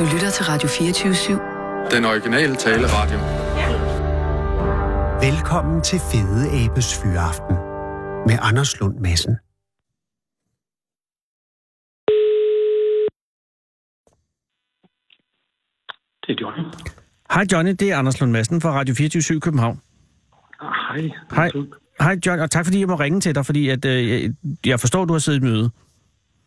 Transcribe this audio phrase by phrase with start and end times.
[0.00, 1.94] Du lytter til Radio 24-7.
[1.96, 3.18] Den originale taleradio.
[5.30, 7.56] Velkommen til Fede Abes Fyraften
[8.26, 9.36] med Anders Lund Madsen.
[16.26, 16.62] Det er Johnny.
[17.34, 19.80] Hej Johnny, det er Anders Lund Madsen fra Radio 24 København.
[20.60, 20.68] Ah,
[21.00, 21.10] Hej.
[21.34, 21.50] Hej.
[22.00, 24.32] Hej John, og tak fordi jeg må ringe til dig, fordi at, øh, jeg-
[24.66, 25.70] jeg forstår, at du har siddet i møde.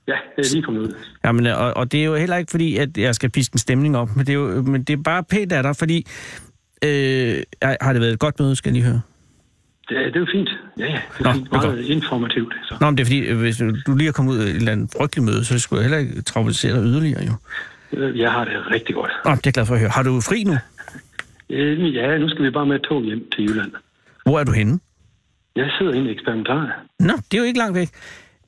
[0.07, 0.93] Ja, det er lige kommet ud.
[1.25, 3.59] Jamen, øh, og, og det er jo heller ikke fordi, at jeg skal piske en
[3.59, 6.07] stemning op, men det er, jo, men det er bare pænt af dig, fordi...
[6.85, 7.43] Øh,
[7.81, 9.01] har det været et godt møde, skal jeg lige høre?
[9.89, 10.49] Det, er- det er jo fint.
[10.79, 10.99] Ja, ja.
[11.17, 11.45] Det Nå, er fint.
[11.49, 12.53] det er Meget informativt.
[12.63, 12.75] Så.
[12.81, 14.71] Nå, men det er fordi, øh, hvis du lige har kommet ud af et eller
[14.71, 17.33] andet frygteligt møde, så skulle jeg heller ikke traumatisere dig yderligere, jo.
[17.97, 19.11] Øh, Jeg har det rigtig godt.
[19.25, 19.89] Nå, det er glad for at høre.
[19.89, 20.53] Har du fri nu?
[21.49, 23.71] Øh, Ja, nu skal vi bare med et tog hjem til Jylland.
[24.25, 24.79] Hvor er du henne?
[25.55, 26.83] Jeg sidder inde i eksperimentar.
[26.99, 27.89] Nå, det er jo ikke langt væk.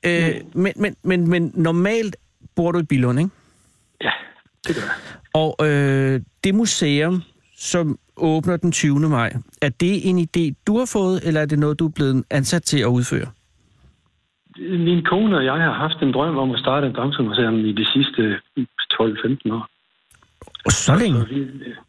[0.06, 2.16] Øh, men, men, men, men normalt
[2.56, 3.30] bor du i Bilund, ikke?
[4.00, 4.10] Ja,
[4.66, 4.94] det gør jeg.
[5.34, 7.22] Og øh, det museum,
[7.56, 8.98] som åbner den 20.
[8.98, 12.24] maj, er det en idé, du har fået, eller er det noget, du er blevet
[12.30, 13.28] ansat til at udføre?
[14.58, 17.86] Min kone og jeg har haft en drøm om at starte et bamsemuseum i de
[17.92, 18.22] sidste
[18.92, 19.68] 12-15 år.
[20.66, 21.18] Og så længe.
[21.28, 21.40] Vi,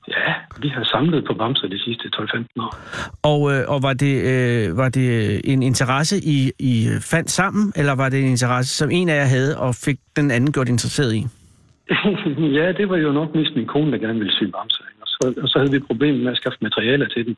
[0.08, 2.72] ja, vi har samlet på bamser de sidste 12-15 år.
[3.32, 5.08] Og, øh, og var, det, øh, var det
[5.54, 6.74] en interesse, I, I
[7.12, 10.32] fandt sammen, eller var det en interesse, som en af jer havde, og fik den
[10.32, 11.22] anden gjort interesseret i?
[12.60, 14.84] ja, det var jo nok mest min kone, der gerne ville sy bamser.
[15.02, 17.36] Og så, og så havde vi problemer med at skaffe materialer til den.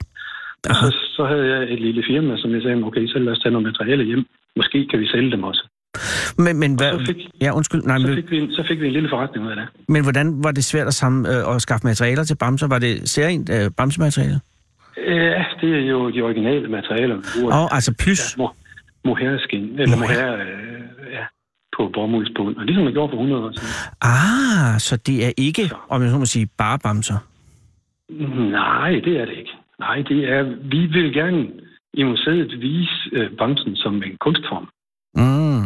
[0.69, 3.39] Og så, så havde jeg et lille firma, som jeg sagde, okay, så lad os
[3.39, 4.25] tage nogle materialer hjem.
[4.55, 5.63] Måske kan vi sælge dem også.
[6.37, 8.79] Men, men, hvad, så fik- ja, undskyld, nej, Så men, fik vi en, så fik
[8.81, 9.65] vi en lille forretning ud af det.
[9.87, 12.67] men hvordan var det svært at, sammen, øh, at skaffe materialer til bamser?
[12.67, 14.39] Var det særligt øh, bamsemateriale?
[14.97, 17.15] Ja, det er jo de originale materialer.
[17.43, 18.37] Åh, oh, altså plus.
[18.37, 18.55] Ja, mo-
[19.05, 20.39] mohair-skin, eller mohair, øh,
[21.11, 21.23] ja,
[21.77, 22.55] på bomuldsbund.
[22.57, 23.69] Og ligesom man gjorde for 100 år siden.
[24.01, 27.17] Ah, så det er ikke, om jeg så må sige, bare bamser.
[28.51, 29.51] Nej, det er det ikke.
[29.79, 31.47] Nej, det er, vi vil gerne
[31.93, 34.67] i museet vise øh, bamsen som en kunstform.
[35.15, 35.59] Mm.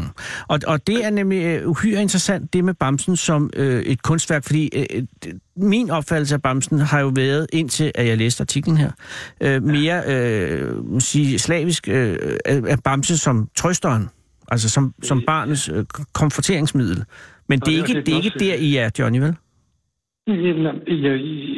[0.48, 4.44] Og, og det er nemlig øh, uhyre interessant, det med Bamsen som øh, et kunstværk,
[4.44, 8.78] fordi øh, d- min opfattelse af Bamsen har jo været, indtil at jeg læste artiklen
[8.78, 8.92] her,
[9.42, 14.10] øh, mere øh, sige, slavisk øh, af Bamse som trøsteren,
[14.52, 17.04] altså som, som barnets øh, komforteringsmiddel.
[17.50, 19.36] Men det er ikke, det er ikke der, I er, Johnny, vel?
[20.28, 20.34] Ja,
[20.88, 21.14] jo,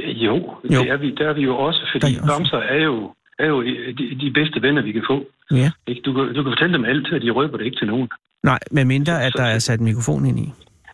[0.05, 0.35] jo,
[0.71, 0.81] Jo.
[0.81, 3.63] det er vi, der er vi jo også, fordi er bamser er jo, er jo
[3.63, 5.25] de, de bedste venner, vi kan få.
[5.51, 5.71] Ja.
[5.87, 6.01] Ikke?
[6.05, 8.09] Du, kan, du kan fortælle dem alt, og de røber det ikke til nogen.
[8.43, 10.49] Nej, med mindre, at Så- der er sat en mikrofon ind i.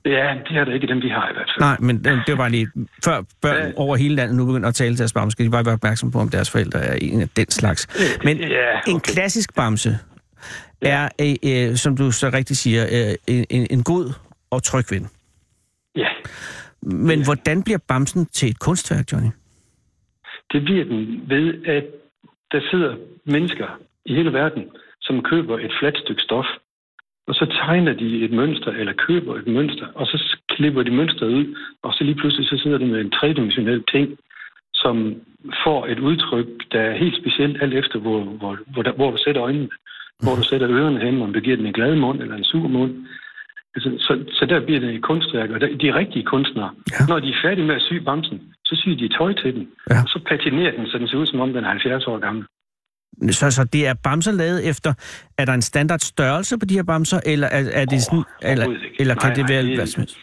[0.05, 1.59] Ja, det er der ikke dem, vi har i hvert fald.
[1.59, 2.67] Nej, men øh, det var bare lige...
[3.05, 3.71] Før børn Ja.
[3.75, 6.19] over hele landet nu begynder at tale deres bamse, skal de bare være opmærksom på,
[6.19, 7.87] om deres forældre er en af den slags.
[8.23, 8.45] Men ja,
[8.87, 9.13] en okay.
[9.13, 9.97] klassisk bamse
[10.81, 14.13] er, øh, øh, som du så rigtigt siger, øh, en, en, en god
[14.51, 15.07] og tryg ven.
[15.95, 16.07] Ja,
[16.81, 19.29] Men hvordan bliver bamsen til et kunstværk, Johnny?
[20.51, 21.83] det bliver den ved, at
[22.51, 22.95] der sidder
[23.25, 23.67] mennesker
[24.05, 24.63] i hele verden,
[25.01, 26.45] som køber et fladt stykke stof,
[27.27, 31.27] og så tegner de et mønster, eller køber et mønster, og så klipper de mønstret
[31.27, 34.17] ud, og så lige pludselig så sidder de med en tredimensionel ting,
[34.73, 35.15] som
[35.63, 39.17] får et udtryk, der er helt specielt, alt efter hvor, hvor, hvor, der, hvor du
[39.17, 39.69] sætter øjnene,
[40.23, 42.67] hvor du sætter ørerne hen, om du giver den en glad mund eller en sur
[42.67, 42.93] mund.
[43.75, 47.05] Altså, så, så der bliver det et kunstværk, og der, de rigtige kunstnere, Ja.
[47.07, 49.99] når de er færdige med at sy bamsen, så syr de tøj til den, Ja.
[50.03, 52.45] og så patinerer den, så den ser ud, som om den er 70 år gammel.
[53.31, 54.93] Så, så det er bamser lavet efter...
[55.37, 58.23] Er der en standard størrelse på de her bamser, eller er, er det sådan...
[58.41, 59.01] Eller, overhovedet ikke.
[59.01, 60.17] eller kan Nej, det nej, være er- hvad som helst?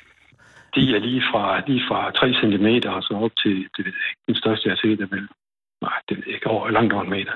[0.75, 4.09] De er lige fra, lige fra 3 cm og så op til, det ved jeg
[4.10, 5.26] ikke, den største, jeg har set, er vel,
[5.86, 7.32] nej, det ved jeg ikke, over, langt over en meter.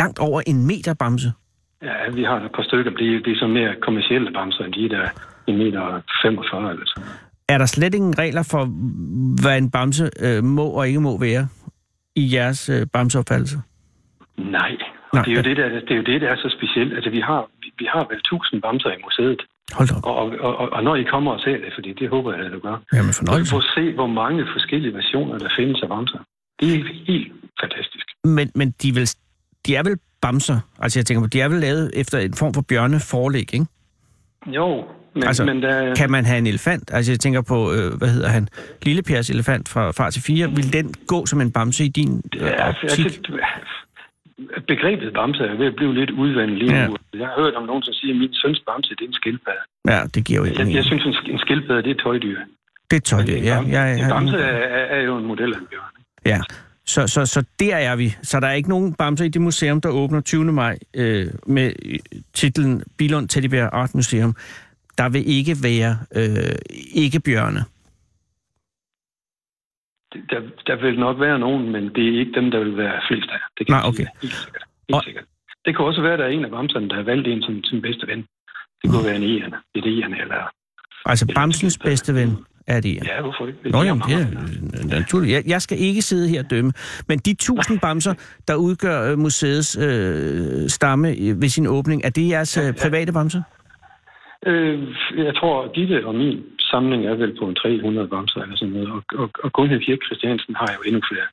[0.00, 1.32] Langt over en meter bamse?
[1.88, 4.72] Ja, vi har et par stykker, det er, det er så mere kommersielle bamser, end
[4.74, 5.04] de der
[5.46, 7.18] 1 meter 45 eller sådan noget.
[7.48, 8.64] Er der slet ingen regler for,
[9.42, 11.48] hvad en bamse øh, må og ikke må være
[12.16, 13.56] i jeres øh, bamseopfattelse?
[14.38, 14.70] Nej,
[15.12, 16.94] Nej, og det er, jo det, der, det er jo det, der er så specielt.
[16.94, 19.40] Altså, vi har, vi, vi har vel 1000 bamser i museet,
[19.72, 20.04] Hold da op.
[20.04, 20.16] og,
[20.46, 22.58] og, og, og når I kommer og ser det, fordi det håber jeg, at du
[22.58, 23.50] gør, Jamen så fornøjelse.
[23.50, 26.18] får se, hvor mange forskellige versioner, der findes af bamser.
[26.60, 27.32] Det er helt
[27.62, 28.06] fantastisk.
[28.24, 29.08] Men, men de, er vel,
[29.66, 30.58] de er vel bamser?
[30.82, 33.66] Altså jeg tænker på, de er vel lavet efter en form for bjørneforlæg, ikke?
[34.46, 36.90] Jo, men, Altså, men der, Kan man have en elefant?
[36.92, 38.48] Altså jeg tænker på, øh, hvad hedder han?
[38.82, 40.50] Lille Pers elefant fra far til fire.
[40.50, 43.04] Vil den gå som en bamse i din øh, Ja, optik?
[43.04, 43.20] altså,
[44.68, 46.86] begrebet bamse er ved at blive lidt udvandet lige Ja.
[46.86, 46.96] nu.
[47.18, 49.58] Jeg har hørt om nogen, som siger, at min søns bamse det er en skildpadde.
[49.88, 52.38] Ja, det giver jo ikke Jeg, jeg synes, en sk- en skildpadde det er tøjdyr.
[52.90, 53.44] Det er tøj, det.
[53.44, 54.42] Ja, en, ja, bam- ja, en bamse ja.
[54.42, 55.92] er, er, er jo en model af en bjørn.
[56.26, 56.40] ja.
[56.86, 58.16] Så, så, så der er vi.
[58.22, 60.44] Så der er ikke nogen bamser i det museum, der åbner 20.
[60.52, 61.72] maj øh, med
[62.34, 64.36] titlen Bilund Teddybær Art Museum.
[64.98, 66.56] Der vil ikke være øh,
[66.94, 67.64] ikke bjørne.
[70.30, 73.28] Der, der vil nok være nogen, men det er ikke dem, der vil være flest
[73.30, 73.38] af.
[73.58, 74.06] Det kan Nej, okay.
[74.22, 74.62] Helt sikkert.
[74.88, 75.24] Helt Og- sikkert.
[75.64, 77.64] Det kan også være, at der er en af bamserne, der har valgt en som
[77.64, 78.18] sin bedste ven.
[78.82, 80.50] Det kunne være en egen, et egen, eller...
[81.06, 82.36] Altså, det- Bamsens bedste ven
[82.66, 83.14] er det, ja.
[83.14, 83.70] Ja, hvorfor ikke?
[83.70, 85.32] Nå, er jamen, det er naturligt.
[85.32, 86.72] Jeg, jeg skal ikke sidde her og dømme.
[87.08, 88.14] Men de tusind bamser,
[88.48, 93.12] der udgør øh, museets øh, stamme øh, ved sin åbning, er det jeres øh, private
[93.12, 93.42] bamser?
[94.46, 94.78] Øh,
[95.26, 98.90] jeg tror, Gitte og min samling er vel på en 300 bamser eller sådan noget.
[98.90, 101.26] Og, og, og Gunhild Kirk Christiansen har jo endnu flere.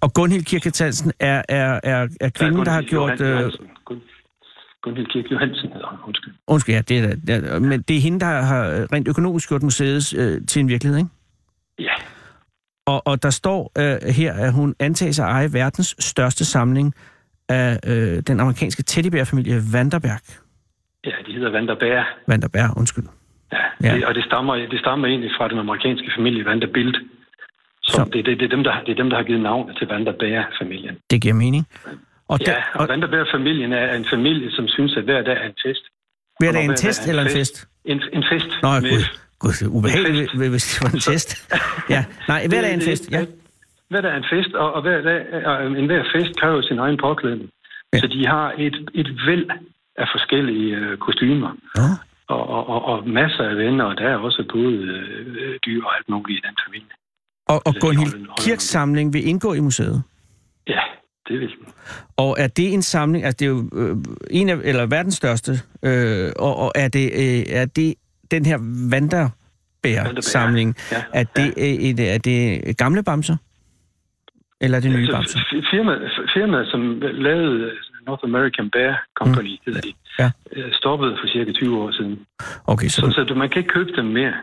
[0.00, 3.20] Og Gunhild Kirketansen er, er, er, er kvinden, der har gjort...
[3.20, 3.52] Øh,
[4.82, 6.34] Gunhild Kirk Johansen hedder hun, undskyld.
[6.46, 9.62] undskyld, ja, det er, da- ja, men det er hende, der har rent økonomisk gjort
[9.62, 11.10] museet øh, til en virkelighed, ikke?
[11.78, 11.92] Ja,
[12.86, 16.94] Og, og der står øh, her, at hun antager sig at eje verdens største samling
[17.48, 20.20] af øh, den amerikanske teddybærfamilie Vanderberg.
[21.04, 22.04] Ja, de hedder Vanderberg.
[22.28, 23.04] Vanderberg, undskyld.
[23.52, 23.94] Ja, Ja.
[23.94, 26.96] Det, og det stammer, det stammer egentlig fra den amerikanske familie Vanderbilt.
[27.82, 29.76] Så, Så- det, det, det, er dem, der, det er dem, der har givet navnet
[29.78, 30.94] til Vanderberg-familien.
[31.10, 31.66] Det giver mening.
[32.28, 35.54] Og Ja, der, og Vanderberg-familien er en familie, som synes, at hver dag er en
[35.66, 35.84] fest.
[36.40, 37.68] der og en test er eller en fest?
[37.84, 38.50] En, en fest.
[38.62, 39.04] Nå, med- gud,
[39.38, 41.54] gud, det er ubehageligt, hvis det var en test.
[41.90, 43.24] Ja, nej, hver dag er en fest, ja.
[43.90, 46.78] Hver dag er en fest, og, og hver dag, og en hver fest kræver sin
[46.78, 47.50] egen påklædning.
[47.92, 47.98] Ja.
[47.98, 49.50] Så de har et, et væld
[50.02, 51.82] af forskellige øh, kostymer, Nå,
[52.34, 55.96] og, og, og, og masser af venner, og der er også både øh, dyr og
[55.96, 56.94] alt muligt i den familie.
[57.48, 60.02] Og, og Det Gunhild Kirks samling vil indgå i museet.
[60.68, 60.80] Ja,
[61.28, 61.66] det vil den.
[62.16, 63.96] Og er det en samling, altså det er jo øh,
[64.30, 65.52] en af, eller verdens største,
[65.84, 67.94] øh, og, og er, det, øh, er det
[68.30, 68.58] den her
[68.90, 73.36] Vanderbær-samling, Ja, er det, øh, et, er det gamle bamser?
[74.60, 75.38] Eller er det nye Så bamser?
[75.38, 77.70] f- Firmaet, firmaet, som lavede
[78.10, 79.62] North American Bear Company, mm.
[79.66, 80.28] hedder de, Ja.
[80.56, 82.14] øh, stoppede for cirka 20 år siden.
[82.72, 84.34] Okay, så, Så, så man kan ikke købe dem mere.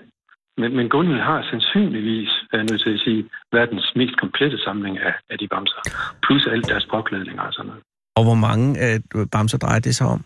[0.61, 3.21] Men, men Gunhild har sandsynligvis, er jeg nødt til at sige,
[3.51, 5.81] verdens mest komplette samling af, af de bamser.
[6.25, 7.83] Plus alt deres påklædninger og sådan noget.
[8.17, 8.99] og hvor mange øh,
[9.31, 10.21] bamser drejer det sig om?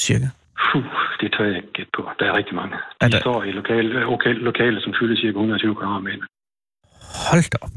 [0.00, 0.28] Cirka.
[0.72, 0.84] Puh,
[1.20, 2.02] det tør jeg ikke gætte på.
[2.18, 2.74] Der er rigtig mange.
[2.76, 6.24] De Er der- står i lokale, lokale, lokale som fylder cirka 120 kvadratmeter.
[7.30, 7.70] Hold da op.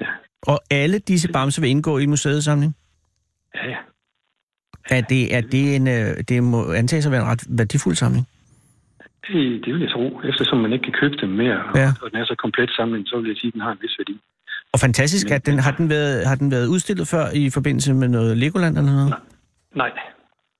[0.00, 0.06] Ja.
[0.42, 2.76] Og alle disse bamser vil indgå i museets samling?
[3.54, 3.76] Ja, ja.
[4.90, 8.26] Er det, er det en, øh, det må antages at være en ret værdifuld samling?
[9.26, 10.20] Det, det vil jeg tro.
[10.24, 11.88] Eftersom man ikke kan købe dem mere, og, Ja.
[12.02, 13.94] og den er så komplet samling, så vil jeg sige, at den har en vis
[13.98, 14.20] værdi.
[14.72, 17.94] Og fantastisk, Men- at den, har, den været, har den været udstillet før i forbindelse
[17.94, 19.14] med noget Legoland eller noget?
[19.74, 19.90] Nej,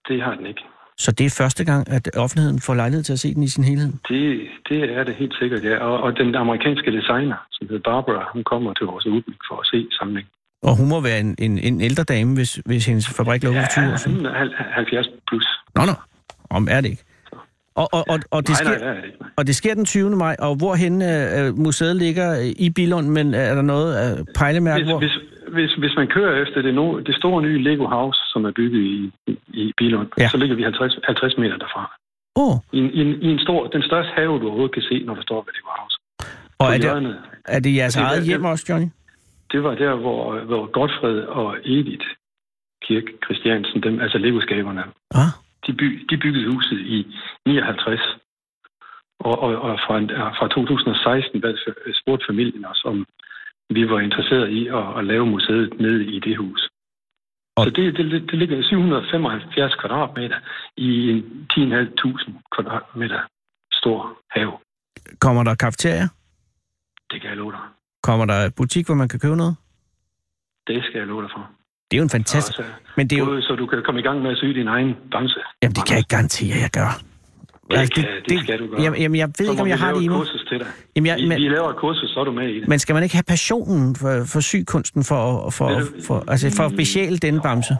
[0.08, 0.62] det har den ikke.
[0.98, 3.64] Så det er første gang, at offentligheden får lejlighed til at se den i sin
[3.64, 3.92] helhed?
[4.08, 5.76] Det, det er det helt sikkert, ja.
[5.76, 9.66] Og, og den amerikanske designer, som hedder Barbara, hun kommer til vores udblik for at
[9.66, 10.30] se samlingen.
[10.62, 13.68] Og hun må være en, en, en ældre dame, hvis, hvis hendes fabrik lukker for
[13.70, 14.16] 20 år siden.
[14.16, 15.46] hun er hal- 70 plus.
[15.74, 15.92] Nå, nå.
[16.50, 17.04] Om er det ikke.
[17.74, 19.28] Og, og, og, og, det Nej, sker, nej, nej.
[19.36, 20.16] og det sker den 20.
[20.16, 22.28] maj, og hvorhen øh, museet ligger
[22.66, 24.98] i Bilund, men er der noget øh, pejlemærke, Hvis, hvor...
[24.98, 25.14] hvis,
[25.54, 28.80] hvis, hvis man kører efter det, no, det store nye Lego House, som er bygget
[28.80, 29.12] i,
[29.62, 30.22] i Bilund, Ja.
[30.22, 30.28] ja.
[30.28, 31.96] så ligger vi 50, 50 meter derfra.
[32.36, 35.02] Åh, oh, I, en, i, I en stor, den største have, du overhovedet kan se,
[35.06, 35.96] når du står ved Lego House.
[36.58, 38.88] og er det, er det jeres er- eget hjem også, Johnny?
[39.52, 42.06] Det var der, hvor, hvor Godfred og Edith
[42.82, 44.84] Kirk Christiansen, dem, altså Lego-skaberne,
[45.20, 45.30] Ah,
[45.66, 47.16] de, by, de byggede huset i
[47.46, 48.00] 59.
[49.20, 49.96] Og, og, og fra,
[50.38, 51.52] fra 2016 der
[52.02, 53.06] spurgte familien os, om
[53.70, 56.62] vi var interesseret i at, at lave museet nede i det hus.
[57.56, 60.38] Og- Og så det, det, det ligger 775 kvadratmeter
[60.76, 63.20] i en 10.500 kvadratmeter
[63.72, 64.52] stor have.
[65.20, 66.08] kommer der kafeteria?
[67.10, 67.60] Det kan jeg love dig.
[68.02, 69.56] Kommer der butik, hvor man kan købe noget?
[70.66, 71.50] Det skal jeg love dig for.
[71.90, 72.58] Det er jo en fantastisk...
[72.58, 73.40] Og så, Men det er jo...
[73.40, 75.40] så du kan komme i gang med at sy din egen bamse.
[75.62, 76.90] Jamen, det kan jeg ikke garantere, jeg gør.
[77.70, 78.82] Det, Altså, det, det skal du gøre.
[78.82, 80.18] Jamen, jamen jeg ved Så ikke, om jeg har det i et mig.
[80.18, 80.66] kursus til dig.
[80.96, 82.68] Jamen, jeg, men, vi laver et kursus, så er du med i det.
[82.68, 86.46] men skal man ikke have passionen for, for sykunsten for, for, Ved for, for, altså
[86.56, 87.74] for at besjæle denne bamse?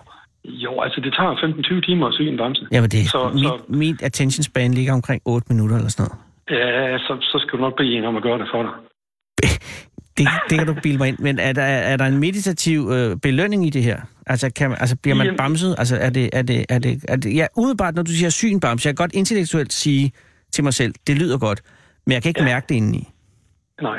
[0.44, 1.34] Jo, altså det tager
[1.80, 2.66] 15-20 timer at sy en bamse.
[2.72, 6.18] Jamen, det, Så- mit, så- mit attention span ligger omkring 8 minutter eller sådan noget.
[6.60, 8.72] Ja, så, så skal du nok bede en om at gøre det for dig.
[10.24, 11.18] Det, det kan du bilde mig ind.
[11.18, 14.00] Men er der, er der en meditativ øh, belønning i det her?
[14.26, 15.74] Altså, kan man, altså bliver man Jamen- bamset?
[15.78, 18.60] Altså, er det, er det, er det, er det, ja, umiddelbart, når du siger syn
[18.60, 20.12] bamse, jeg kan godt intellektuelt sige
[20.52, 21.62] til mig selv, det lyder godt,
[22.06, 22.44] men jeg kan ikke ja.
[22.46, 23.08] Mærke det indeni.
[23.82, 23.98] Nej,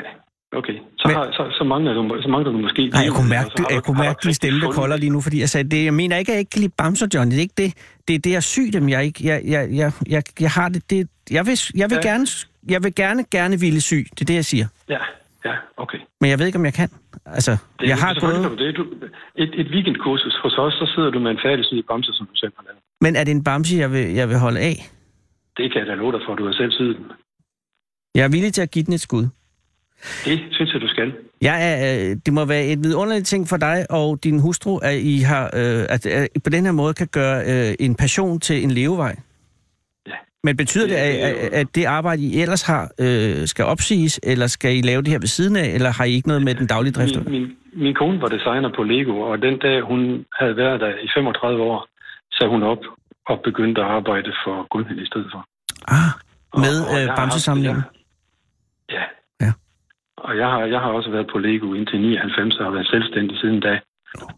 [0.56, 0.72] okay.
[0.98, 2.88] Så, Men- har, så, så, mangler du, så mangler du måske...
[2.88, 4.70] Nej, jeg kunne mærke, og så har jeg du- kunne du mærke din stemme, der
[4.70, 6.72] kolder lige nu, fordi jeg sagde, det, jeg mener ikke, at jeg ikke kan lide
[6.78, 7.30] bamser, John.
[7.30, 7.72] Det er ikke det.
[8.08, 8.88] Det er det at sy dem.
[8.88, 12.08] Jeg, ikke, jeg, jeg, jeg, jeg, jeg har det, det jeg vil, jeg vil, Ja.
[12.10, 12.26] gerne,
[12.68, 13.94] jeg vil gerne, gerne ville sy.
[13.94, 14.66] Det er det, jeg siger.
[14.88, 14.98] Ja,
[15.44, 15.98] ja, okay.
[16.20, 16.88] Men jeg ved ikke, om jeg kan.
[17.26, 18.58] Altså, Det, jeg har gået...
[18.58, 18.76] det.
[18.76, 18.82] Du,
[19.34, 22.52] et, et weekendkursus hos os, så sidder du med en færdigsyet bamse, som du selv
[22.56, 22.80] har lavet.
[23.00, 24.76] Men er det en bamse, jeg vil, jeg vil holde af?
[25.56, 27.06] Det kan jeg da love dig for, du har selv syet den.
[28.14, 29.26] Jeg er villig til at give den et skud.
[30.24, 31.12] Det synes jeg, du skal.
[31.40, 34.98] Jeg er, øh, det må være et vidunderligt ting for dig og din hustru, at
[34.98, 38.70] I har, øh, at, på den her måde kan gøre øh, en passion til en
[38.70, 39.16] levevej.
[40.44, 44.76] Men betyder det, at, at, det arbejde, I ellers har, øh, skal opsiges, eller skal
[44.76, 46.92] I lave det her ved siden af, eller har I ikke noget med den daglige
[46.92, 47.14] drift?
[47.24, 50.88] Min, min, min kone var designer på Lego, og den dag, hun havde været der
[50.88, 51.86] i 35 år,
[52.32, 52.78] sagde hun op
[53.26, 55.46] og begyndte at arbejde for Gunhild i stedet for.
[55.88, 56.10] Ah,
[56.64, 57.32] med Og- øh, haft-
[58.96, 59.04] Ja.
[59.40, 59.52] Ja.
[60.16, 63.38] Og jeg har, jeg har også været på Lego indtil 99 og har været selvstændig
[63.40, 63.80] siden da.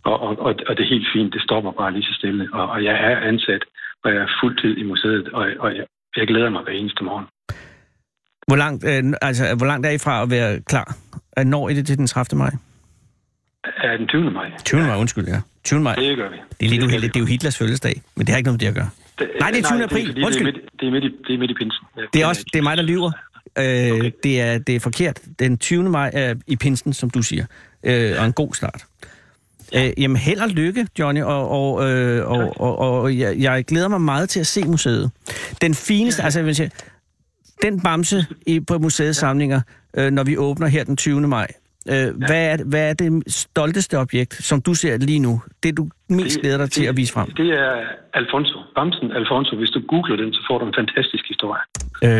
[0.05, 2.49] Og, og, og, og det er helt fint, det stopper bare lige så stille.
[2.53, 3.63] Og, og jeg er ansat,
[4.05, 7.27] og jeg er fuldtid i museet, og, og jeg, jeg glæder mig hver eneste morgen.
[8.47, 10.97] Hvor langt, øh, altså, hvor langt er I fra at være klar?
[11.37, 12.39] Er når I det til den 30.
[12.39, 12.51] maj?
[13.65, 14.31] Er den 20.
[14.31, 14.51] maj?
[14.65, 14.81] 20.
[14.83, 15.41] maj, undskyld, ja.
[15.65, 15.81] 20.
[15.81, 15.95] maj.
[15.95, 16.37] Det gør vi.
[16.61, 18.67] Det er lidt uheldigt, det er jo Hitlers fødselsdag, men det har ikke noget med
[18.67, 18.91] det at gøre.
[19.41, 19.85] Nej, det er 20.
[19.85, 20.07] april.
[20.07, 20.47] fordi Undskyld.
[20.53, 21.87] Det er, midt, det, er midt i, det er midt i pinsen.
[22.13, 23.11] Det er også det er mig, der lyver.
[23.59, 24.11] Øh, Okay.
[24.23, 25.21] det, er, det er forkert.
[25.39, 25.91] Den 20.
[25.91, 27.45] maj er i pinsen, som du siger.
[27.85, 28.85] Øh, og en god start.
[29.77, 33.89] Øh, jamen, held og lykke, Johnny, og, og, øh, og, og, og jeg, jeg glæder
[33.89, 35.11] mig meget til at se museet.
[35.61, 36.71] Den fineste, altså jeg vil sige,
[37.63, 39.61] den bamse i, på museets samlinger,
[39.99, 41.21] øh, når vi åbner her den 20.
[41.21, 41.47] maj,
[41.93, 45.43] øh, hvad, er, hvad er det stolteste objekt, som du ser lige nu?
[45.63, 47.31] Det, du mest glæder dig til at vise frem?
[47.31, 47.73] Det er
[48.15, 48.59] Alfonso.
[48.75, 49.57] Bamsen Alfonso.
[49.57, 51.63] Hvis du googler den, så får du en fantastisk historie.
[52.05, 52.11] Øh,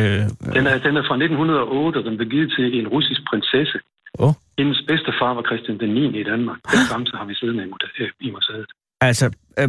[0.57, 3.79] Den er, den er fra 1908, og den blev givet til en russisk prinsesse.
[4.19, 4.33] Åh.
[4.59, 6.21] Hendes bedste far var Christian den 9.
[6.21, 6.59] i Danmark.
[6.73, 8.67] Den bamse har vi i muta- øh, i museet.
[9.01, 9.27] Altså,
[9.59, 9.69] øh,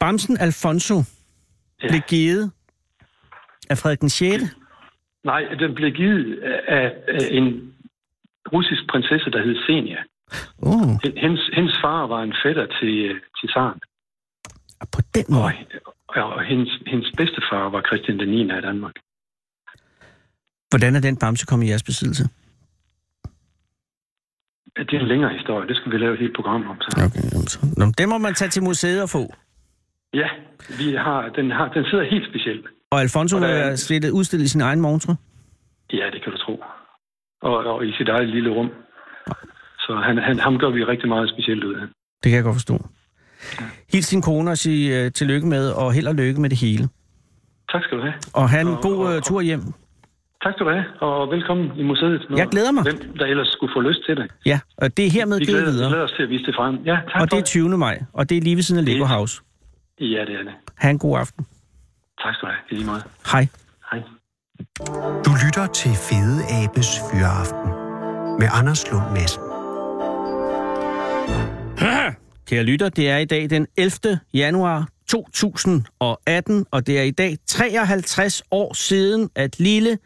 [0.00, 0.94] Bamsen Alfonso
[1.82, 1.88] Ja.
[1.88, 2.52] blev givet
[3.70, 4.42] af Frederik den 6.
[5.24, 7.74] Nej, den blev givet af, af en
[8.52, 10.02] russisk prinsesse, der hed Senia.
[10.62, 13.80] Oh, Hendes, hendes far var en fætter til, øh, til Saren.
[14.92, 16.24] på den Og, måde.
[16.24, 18.50] og hendes, hendes bedstefar var Christian den 9.
[18.50, 18.94] af Danmark.
[20.70, 22.24] Hvordan er den bamse kommet i jeres besiddelse?
[24.78, 25.68] Det er en længere historie.
[25.68, 26.76] Det skal vi lave et helt program om.
[26.80, 26.88] Så.
[27.06, 27.58] Okay, jamen så.
[27.76, 29.34] Nå, den må man tage til museet og få.
[30.14, 30.28] Ja,
[30.78, 32.66] vi har, den, har, den sidder helt specielt.
[32.90, 35.16] Og Alfonso Og der er- være stillet udstillet i sin egen montre.
[35.92, 36.62] Ja, det kan du tro.
[37.42, 38.70] Og, og i sit eget lille rum.
[39.78, 41.80] Så han, han, ham gør vi rigtig meget specielt ud af.
[42.22, 42.86] Det kan jeg godt forstå.
[43.92, 46.88] Hils din kone og sige uh, tillykke med, og held og lykke med det hele.
[47.72, 48.14] Tak skal du have.
[48.34, 49.60] Og have en Og- god uh, tur hjem.
[50.44, 52.26] Tak skal du have, og velkommen i museet.
[52.30, 52.82] Når, Jeg glæder mig.
[52.82, 54.26] Hvem der ellers skulle få lyst til det.
[54.46, 55.88] Ja, og det er hermed Vi givet glæder, vi videre.
[55.90, 56.74] glæder os til at vise det frem.
[56.84, 57.78] Ja, tak Og det er 20.
[57.78, 59.40] maj, og det er lige ved siden af Lego House.
[60.00, 60.54] Ja, det er det.
[60.78, 61.46] Ha' en god aften.
[62.22, 62.60] Tak skal du have.
[62.70, 63.04] I lige meget.
[63.32, 63.46] Hej.
[63.90, 64.02] Hej.
[65.26, 67.70] Du lytter til Fede Abes Fyraften
[68.40, 69.42] med Anders Lund Madsen.
[72.48, 74.18] Kære lytter, det er i dag den 11.
[74.34, 79.98] januar 2018, og det er i dag 53 år siden, at lille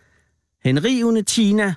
[0.64, 1.74] henrivende Tina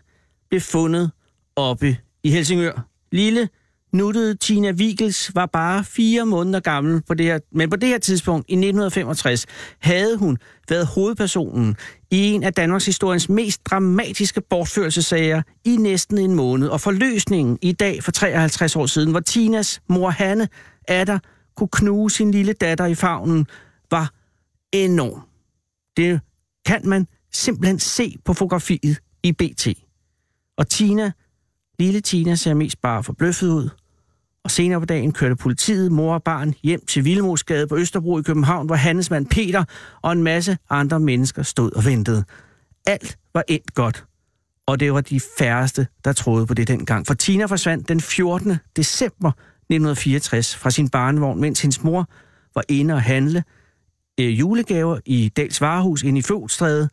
[0.49, 1.11] blev fundet
[1.55, 2.87] oppe i Helsingør.
[3.11, 3.49] Lille,
[3.93, 7.97] nuttede Tina Wiegels var bare fire måneder gammel, på det her, men på det her
[7.97, 9.45] tidspunkt i 1965
[9.79, 10.37] havde hun
[10.69, 11.75] været hovedpersonen
[12.11, 16.67] i en af Danmarks historiens mest dramatiske bortførelsessager i næsten en måned.
[16.67, 20.49] Og forløsningen i dag for 53 år siden, hvor Tinas mor Hanne
[20.87, 21.19] Adder
[21.55, 23.47] kunne knuse sin lille datter i favnen,
[23.91, 24.13] var
[24.71, 25.21] enorm.
[25.97, 26.21] Det
[26.65, 29.67] kan man simpelthen se på fotografiet i BT.
[30.57, 31.11] Og Tina,
[31.79, 33.69] lille Tina, ser mest bare forbløffet ud.
[34.43, 38.21] Og senere på dagen kørte politiet, mor og barn hjem til Vildmosgade på Østerbro i
[38.21, 39.63] København, hvor handelsmand Peter
[40.01, 42.23] og en masse andre mennesker stod og ventede.
[42.85, 44.05] Alt var endt godt.
[44.65, 47.07] Og det var de færreste, der troede på det dengang.
[47.07, 48.57] For Tina forsvandt den 14.
[48.75, 52.09] december 1964 fra sin barnevogn, mens hendes mor
[52.55, 53.43] var inde og handle
[54.19, 56.89] øh, julegaver i Dals Varehus inde i Flodstræde.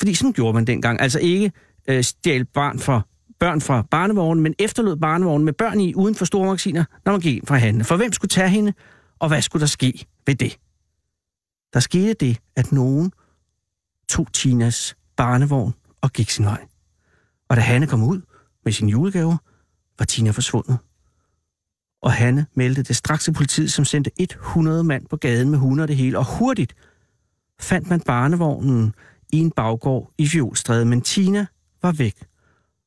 [0.00, 1.00] Fordi sådan gjorde man dengang.
[1.00, 1.52] Altså ikke
[1.88, 3.00] øh, stjæl barn fra,
[3.38, 7.20] børn fra barnevognen, men efterlod barnevognen med børn i uden for store magasiner, når man
[7.20, 7.84] gik ind fra handle.
[7.84, 8.72] For hvem skulle tage hende,
[9.18, 10.58] og hvad skulle der ske ved det?
[11.72, 13.12] Der skete det, at nogen
[14.08, 16.66] tog Tinas barnevogn og gik sin vej.
[17.48, 18.20] Og da Hanne kom ud
[18.64, 19.36] med sin julegaver,
[19.98, 20.78] var Tina forsvundet.
[22.02, 25.82] Og Hanne meldte det straks til politiet, som sendte 100 mand på gaden med hunde
[25.82, 26.18] og det hele.
[26.18, 26.74] Og hurtigt
[27.60, 28.94] fandt man barnevognen
[29.32, 31.46] i en baggård i Fjolstræde, men Tina
[31.82, 32.14] var væk.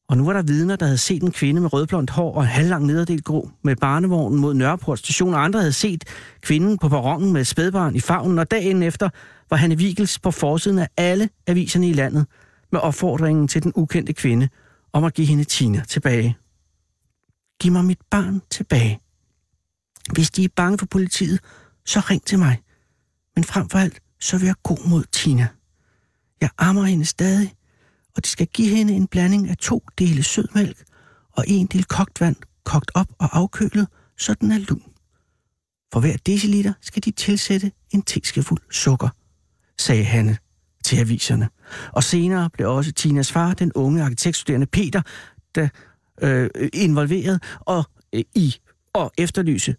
[0.10, 2.48] Og nu var der vidner, der havde set en kvinde med rødblondt hår og en
[2.48, 6.04] halvlang nederdel grå med barnevognen mod Nørreport station, og andre havde set
[6.42, 9.10] kvinden på perronen med et spædbarn i favnen, og dagen efter
[9.50, 12.26] var Hanne Vigels på forsiden af alle aviserne i landet
[12.72, 14.50] med opfordringen til den ukendte kvinde
[14.94, 16.38] om at give hende Tina tilbage.
[17.62, 19.00] Giv mig mit barn tilbage.
[20.14, 21.40] Hvis de er bange for politiet,
[21.86, 22.62] så ring til mig.
[23.36, 25.48] Men frem for alt, så vil jeg gå mod Tina.
[26.44, 27.54] Jeg ammer hende stadig,
[28.16, 30.84] og de skal give hende en blanding af to dele sødmælk
[31.32, 34.82] og en del kogt vand, kogt op og afkølet, så den er lun.
[35.94, 39.10] For hver deciliter skal de tilsætte en teskefuld sukker,
[39.80, 40.38] sagde Hanne
[40.84, 41.50] til aviserne.
[41.92, 45.02] Og senere blev også Tinas far, den unge arkitektstuderende Peter,
[45.56, 45.68] der
[46.22, 47.84] øh, involveret og
[48.14, 48.56] øh, i
[48.94, 49.76] og efterlyse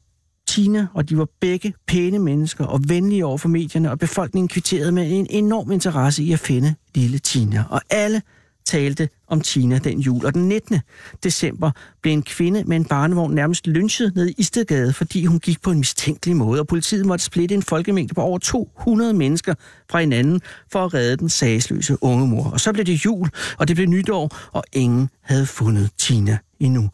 [0.54, 4.92] Tina, og de var begge pæne mennesker og venlige over for medierne, og befolkningen kvitterede
[4.92, 7.64] med en enorm interesse i at finde lille Tina.
[7.70, 8.22] Og alle
[8.66, 10.26] talte om Tina den jul.
[10.26, 10.80] Og den 19.
[11.24, 11.70] december
[12.02, 15.70] blev en kvinde med en barnevogn nærmest lynchet ned i Istedgade, fordi hun gik på
[15.70, 19.54] en mistænkelig måde, og politiet måtte splitte en folkemængde på over 200 mennesker
[19.90, 20.40] fra hinanden
[20.72, 22.44] for at redde den sagsløse unge mor.
[22.44, 26.90] Og så blev det jul, og det blev nytår, og ingen havde fundet Tina endnu.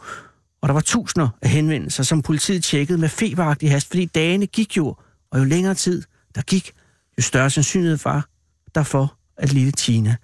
[0.63, 4.77] Og der var tusinder af henvendelser, som politiet tjekkede med feberagtig hast, fordi dagene gik
[4.77, 4.97] jo,
[5.31, 6.03] og jo længere tid
[6.35, 6.73] der gik,
[7.19, 8.29] jo større sandsynlighed var
[8.75, 10.17] derfor, at lille Tina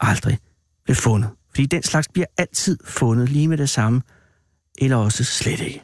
[0.00, 0.38] aldrig
[0.84, 1.30] blev fundet.
[1.50, 4.02] Fordi den slags bliver altid fundet lige med det samme,
[4.78, 5.82] eller også slet ikke.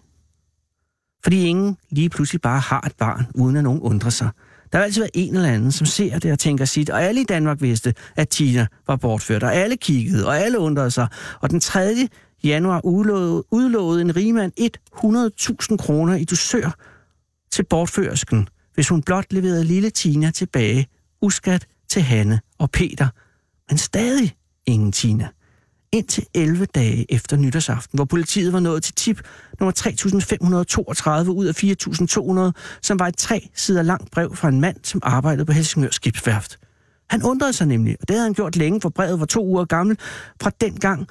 [1.22, 4.30] Fordi ingen lige pludselig bare har et barn, uden at nogen undrer sig.
[4.72, 7.20] Der har altid været en eller anden, som ser det og tænker sit, og alle
[7.20, 11.08] i Danmark vidste, at Tina var bortført, og alle kiggede, og alle undrede sig.
[11.40, 12.08] Og den tredje
[12.44, 16.76] januar udlovede, udlovede en rigmand 100.000 kroner i dusør
[17.50, 20.86] til bortførsken, hvis hun blot leverede lille Tina tilbage,
[21.20, 23.08] uskat til Hanne og Peter.
[23.68, 24.36] Men stadig
[24.66, 25.28] ingen Tina.
[25.92, 29.22] Indtil 11 dage efter nytårsaften, hvor politiet var nået til tip
[29.60, 34.76] nummer 3532 ud af 4200, som var et tre sider langt brev fra en mand,
[34.82, 36.58] som arbejdede på Helsingør Skibsværft.
[37.10, 39.64] Han undrede sig nemlig, og det havde han gjort længe, for brevet var to uger
[39.64, 39.98] gammel,
[40.42, 41.08] fra den gang,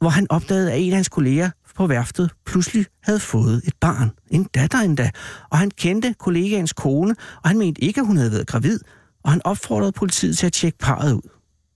[0.00, 4.10] hvor han opdagede, at en af hans kolleger på værftet pludselig havde fået et barn,
[4.30, 5.10] en datter endda,
[5.50, 8.80] og han kendte kollegaens kone, og han mente ikke, at hun havde været gravid,
[9.24, 11.28] og han opfordrede politiet til at tjekke parret ud.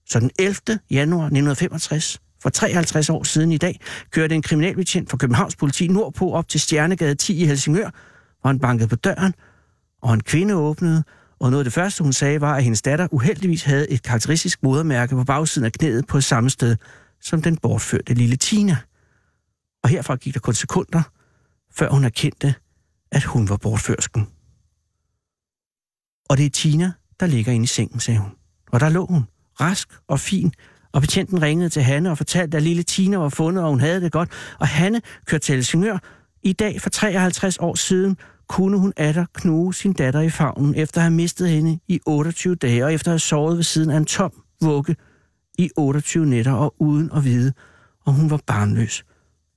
[0.09, 0.55] Så den 11.
[0.91, 3.79] januar 1965, for 53 år siden i dag,
[4.11, 7.89] kørte en kriminalbetjent fra Københavns politi nordpå op til Stjernegade 10 i Helsingør,
[8.41, 9.33] hvor han bankede på døren,
[10.01, 11.03] og en kvinde åbnede,
[11.39, 14.63] og noget af det første, hun sagde, var, at hendes datter uheldigvis havde et karakteristisk
[14.63, 16.75] modermærke på bagsiden af knæet på samme sted
[17.23, 18.77] som den bortførte lille Tina.
[19.83, 21.01] Og herfra gik der kun sekunder,
[21.71, 22.55] før hun erkendte,
[23.11, 24.27] at hun var bortførsken.
[26.29, 28.31] Og det er Tina, der ligger inde i sengen, sagde hun.
[28.71, 29.23] Og der lå hun,
[29.61, 30.53] rask og fin,
[30.91, 34.01] og betjenten ringede til Hanne og fortalte, at lille Tina var fundet, og hun havde
[34.01, 34.29] det godt.
[34.59, 35.97] Og Hanne kørte til Helsingør.
[36.43, 41.01] I dag, for 53 år siden, kunne hun atter knuge sin datter i favnen, efter
[41.01, 43.97] at have mistet hende i 28 dage, og efter at have sovet ved siden af
[43.97, 44.95] en tom vugge
[45.57, 47.53] i 28 nætter, og uden at vide,
[48.05, 49.05] om hun var barnløs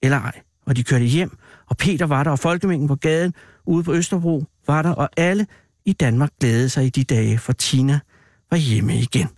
[0.02, 0.40] eller ej.
[0.66, 3.34] Og de kørte hjem, og Peter var der, og folkemængden på gaden
[3.66, 5.46] ude på Østerbro var der, og alle
[5.84, 8.00] i Danmark glædede sig i de dage, for Tina
[8.50, 9.28] var hjemme igen.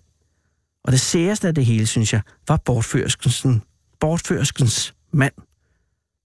[0.85, 3.63] Og det særeste af det hele, synes jeg, var bortførskensen.
[4.01, 5.33] bortførskens mand.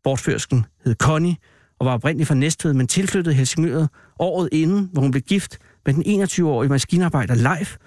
[0.03, 1.35] Bortførsken hed Connie,
[1.79, 3.87] og var oprindeligt fra Næstved, men tilflyttede Helsingør
[4.19, 7.77] året inden, hvor hun blev gift med den 21-årige maskinarbejder Leif,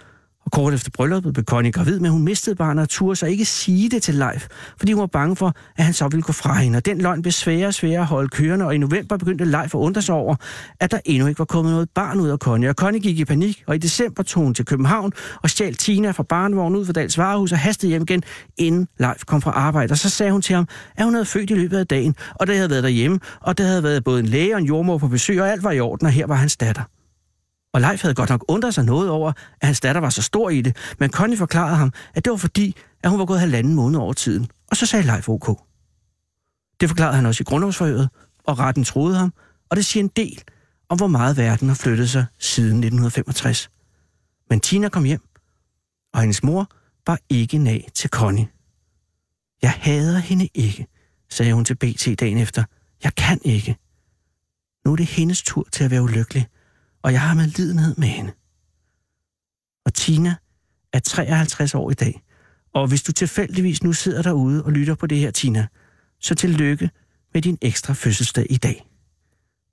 [0.47, 3.45] og kort efter brylluppet blev Connie gravid, men hun mistede barnet og turde sig ikke
[3.45, 4.47] sige det til Leif,
[4.79, 6.77] fordi hun var bange for, at han så ville gå fra hende.
[6.77, 9.75] Og den løgn blev sværere og sværere at holde kørende, og i november begyndte Leif
[9.75, 10.37] at undre sig over,
[10.81, 12.69] at der endnu ikke var kommet noget barn ud af Connie.
[12.69, 16.11] Og Connie gik i panik, og i december tog hun til København og stjal Tina
[16.11, 18.23] fra barnevognen ud for Dals Varehus og hastede hjem igen,
[18.57, 19.93] inden Leif kom fra arbejde.
[19.93, 22.47] Og så sagde hun til ham, at hun havde født i løbet af dagen, og
[22.47, 25.09] det havde været derhjemme, og der havde været både en læge og en jordmor på
[25.09, 26.83] besøg, og alt var i orden, og her var hans datter.
[27.77, 30.51] Og Leif havde godt nok undret sig noget over, at hans datter var så stor
[30.51, 33.75] i det, men Connie forklarede ham, at det var fordi, at hun var gået halvanden
[33.75, 34.51] måned over tiden.
[34.71, 35.61] Og så sagde Leif OK.
[36.81, 38.09] Det forklarede han også i grundlovsforhøret,
[38.45, 39.33] og retten troede ham,
[39.71, 40.43] og det siger en del
[40.89, 43.71] om, hvor meget verden har flyttet sig siden 1965.
[44.51, 45.23] Men Tina kom hjem,
[46.15, 46.71] og hendes mor
[47.07, 48.49] var ikke nag til Connie.
[49.63, 50.87] Jeg hader hende ikke,
[51.31, 52.65] sagde hun til BT dagen efter.
[53.05, 53.77] Jeg kan ikke.
[54.85, 56.47] Nu er det hendes tur til at være ulykkelig,
[57.07, 58.33] og jeg har med lidenhed med hende.
[59.85, 60.35] Og Tina
[60.93, 62.23] er 53 år i dag,
[62.75, 65.67] og hvis du tilfældigvis nu sidder derude og lytter på det her, Tina,
[66.21, 66.91] så tillykke
[67.35, 68.87] med din ekstra fødselsdag i dag.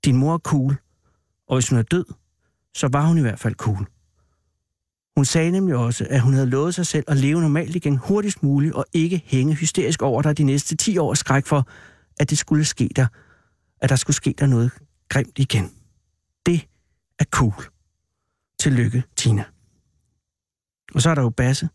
[0.04, 0.76] Din mor er cool,
[1.48, 2.04] og hvis hun er død,
[2.74, 3.86] så var hun i hvert fald cool.
[5.16, 8.42] Hun sagde nemlig også, at hun havde lovet sig selv at leve normalt igen hurtigst
[8.42, 11.68] muligt, og ikke hænge hysterisk over dig de næste 10 år skræk for,
[12.20, 13.06] at det skulle ske der,
[13.80, 14.72] at der skulle ske der noget
[15.08, 15.70] grimt igen.
[16.46, 16.68] Det
[17.18, 17.54] er cool.
[18.60, 19.44] Tillykke, Tina.
[20.94, 21.68] Og så er der jo Basse.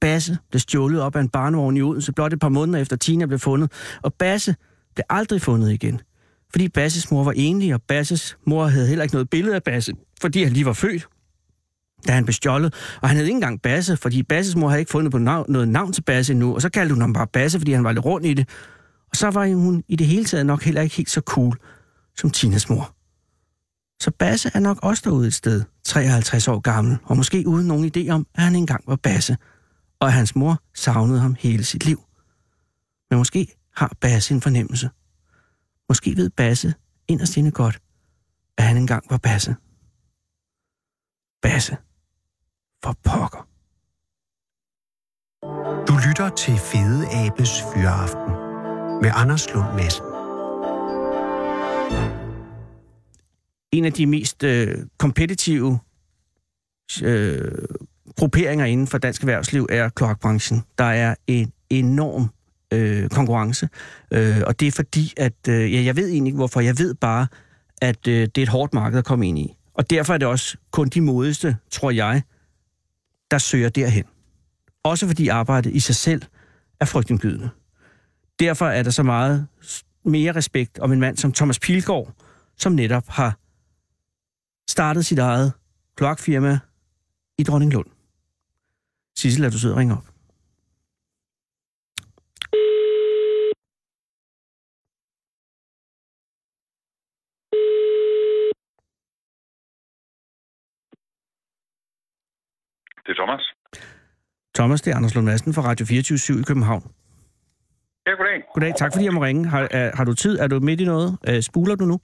[0.00, 3.26] Basse blev stjålet op af en barnevogn i Odense blot et par måneder efter Tina
[3.26, 3.72] blev fundet.
[4.02, 4.56] Og Basse
[4.94, 6.00] blev aldrig fundet igen.
[6.50, 9.92] Fordi Basses mor var enlig, og Basses mor havde heller ikke noget billede af Basse,
[10.20, 11.08] fordi han lige var født.
[12.06, 12.74] da han blev stjålet.
[13.02, 15.68] Og han havde ikke engang Basse, fordi Basses mor havde ikke fundet på navn, noget
[15.68, 16.54] navn til Basse endnu.
[16.54, 18.48] Og så kaldte hun ham bare Basse, fordi han var lidt rundt i det.
[19.10, 21.56] Og så var hun i det hele taget nok heller ikke helt så cool
[22.18, 22.94] som Tinas mor.
[24.02, 27.92] Så Basse er nok også derude et sted, 53 år gammel, og måske uden nogen
[27.96, 29.36] idé om, at han engang var Basse,
[30.00, 32.00] og at hans mor savnede ham hele sit liv.
[33.10, 34.90] Men måske har Basse en fornemmelse.
[35.88, 36.74] Måske ved Basse
[37.08, 37.78] inderst inde godt,
[38.58, 39.56] at han engang var Basse.
[41.42, 41.76] Basse.
[42.84, 43.48] For pokker.
[45.88, 48.32] Du lytter til Fede Abes Fyraften
[49.02, 50.12] med Anders Lund Madsen.
[53.72, 55.78] En af de mest øh, kompetitive
[57.02, 57.52] øh,
[58.16, 60.62] grupperinger inden for dansk erhvervsliv er kloakbranchen.
[60.78, 62.28] Der er en enorm
[62.72, 63.68] øh, konkurrence,
[64.10, 66.94] øh, og det er fordi, at øh, ja, jeg ved egentlig ikke hvorfor, jeg ved
[66.94, 67.26] bare,
[67.82, 69.56] at øh, det er et hårdt marked at komme ind i.
[69.74, 72.22] Og derfor er det også kun de modigste, tror jeg,
[73.30, 74.04] der søger derhen.
[74.84, 76.22] Også fordi arbejdet i sig selv
[76.80, 77.50] er frygtindgydende.
[78.40, 79.46] Derfor er der så meget
[80.04, 82.14] mere respekt om en mand som Thomas Pilgaard,
[82.58, 83.38] som netop har
[84.72, 85.52] startet sit eget
[85.96, 86.58] kloakfirma
[87.38, 87.86] i Dronninglund.
[89.16, 90.06] Sissel, er du sidder og ringe op?
[103.04, 103.44] Det er Thomas.
[104.54, 106.82] Thomas, det er Anders Lund Madsen fra Radio 24 i København.
[108.06, 108.42] Ja, goddag.
[108.54, 109.48] Goddag, tak fordi jeg må ringe.
[109.48, 110.38] Har, er, har du tid?
[110.38, 111.18] Er du midt i noget?
[111.28, 112.00] Uh, spuler du nu?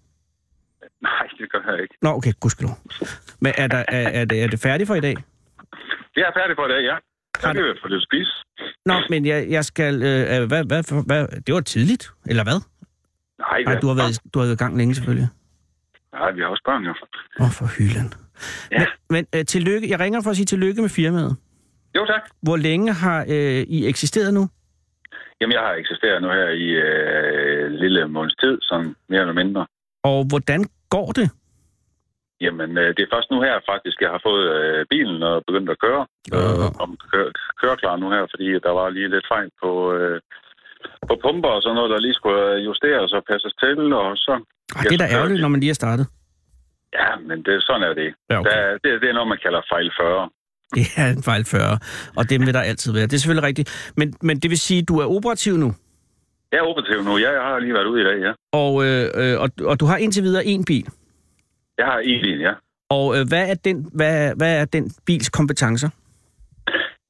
[1.03, 1.95] Nej, det gør jeg ikke.
[2.03, 2.75] Nå, okay, gudskelov.
[3.41, 5.17] Men er, der, er, er, det, er det færdigt for i dag?
[6.15, 6.97] Det er færdigt for i dag, ja.
[7.41, 8.33] Så kan vi få lidt spise.
[8.87, 9.95] Nå, men jeg, jeg skal...
[9.95, 12.61] Øh, hvad, hvad, hvad, det var tidligt, eller hvad?
[13.39, 15.29] Nej, Nej, du har været, du har været i gang længe selvfølgelig.
[16.13, 16.95] Nej, vi har også børn jo.
[17.41, 18.13] Åh, oh, for hylden.
[18.73, 18.79] Ja.
[18.79, 21.37] Men, men øh, tillykke, jeg ringer for at sige tillykke med firmaet.
[21.97, 22.23] Jo, tak.
[22.43, 24.49] Hvor længe har øh, I eksisteret nu?
[25.41, 29.67] Jamen, jeg har eksisteret nu her i øh, lille måneds tid, sådan mere eller mindre.
[30.03, 30.61] Og hvordan
[30.95, 31.29] går det?
[32.45, 35.71] Jamen, øh, det er først nu her faktisk, jeg har fået øh, bilen og begyndt
[35.75, 36.03] at køre.
[36.33, 36.37] Ja.
[36.37, 37.31] Øh, om køre,
[37.63, 40.21] køre klar nu her, fordi der var lige lidt fejl på, øh,
[41.09, 44.35] på pumper og sådan noget, der lige skulle justeres og passes til, og så...
[44.77, 46.07] Arh, det er da ærgerligt, når man lige er startet.
[46.99, 48.11] Ja, men det, sådan er det.
[48.31, 48.51] Ja, okay.
[48.51, 49.01] Der, det.
[49.03, 50.31] Det er noget, man kalder fejl 40.
[50.75, 51.79] Det er en fejl 40,
[52.17, 53.07] og dem vil der altid være.
[53.11, 53.93] Det er selvfølgelig rigtigt.
[53.97, 55.71] Men, men det vil sige, at du er operativ nu,
[56.53, 57.19] Jeg er operativ nu.
[57.19, 58.33] Jeg har lige været ude i dag, ja.
[58.53, 60.87] og, øh, øh, og, og du har indtil videre en bil.
[61.79, 62.53] Jeg har en bil, ja.
[62.91, 65.91] Og øh, hvad, er den, hvad, hvad er den bils kompetencer?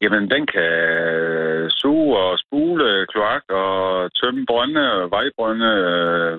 [0.03, 0.73] Jamen, den kan
[1.71, 3.73] suge og spule kloak og
[4.21, 5.71] tømme brønde, vejbrønde.
[5.87, 6.39] øh,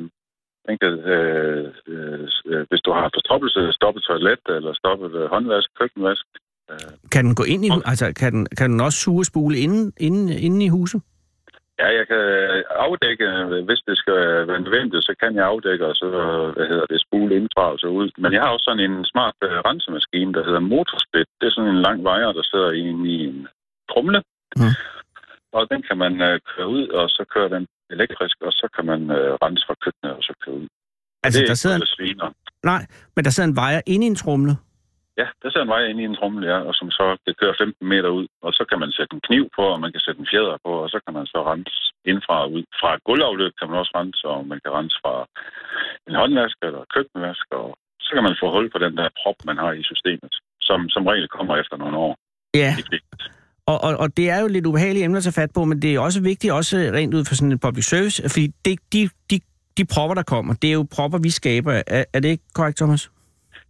[0.68, 6.26] Den kan, øh, øh, hvis du har forstoppelse, stoppe toilet eller stoppe øh, håndvask, køkkenvask.
[7.12, 9.94] Kan den gå ind i, altså kan den, kan den også suge og spule inden,
[9.98, 11.02] inden, inden i huset?
[11.80, 12.24] Ja, jeg kan
[12.88, 13.26] afdække,
[13.68, 16.08] hvis det skal være nødvendigt, så kan jeg afdække, og så
[16.56, 18.10] hvad hedder det, spule indfra og så ud.
[18.24, 21.30] Men jeg har også sådan en smart øh, rensemaskine, der hedder motorsplit.
[21.40, 23.48] Det er sådan en lang wire, der sidder inde i en
[23.92, 24.20] trumle.
[24.60, 24.76] Mm.
[25.58, 27.66] Og den kan man øh, køre ud, og så kører den
[27.96, 30.68] elektrisk, og så kan man øh, rense fra køkkenet, og så køre ud.
[31.24, 32.30] Altså, det er der sidder en, sviner.
[32.72, 32.82] nej,
[33.16, 34.54] men der sidder en vejer inde i en trumle.
[35.20, 37.56] Ja, der sidder en vej inde i en trumle, ja, og som så kan køre
[37.58, 38.26] 15 meter ud.
[38.46, 40.72] Og så kan man sætte en kniv på, og man kan sætte en fjeder på,
[40.84, 41.78] og så kan man så rense
[42.12, 42.64] indfra og ud.
[42.80, 45.14] Fra et gulvafløb kan man også rense, og man kan rense fra
[46.08, 47.68] en håndvask eller køkkenvask, og
[48.06, 50.34] så kan man få hul på den der prop, man har i systemet,
[50.68, 52.14] som som regel kommer efter nogle år.
[52.62, 52.72] Ja,
[53.72, 55.90] og, og, og det er jo lidt ubehagelige emner at tage fat på, men det
[55.96, 59.40] er også vigtigt, også rent ud for sådan en public service, fordi det, de, de,
[59.78, 61.74] de propper, der kommer, det er jo propper, vi skaber.
[61.88, 63.10] Er, er det ikke korrekt, Thomas?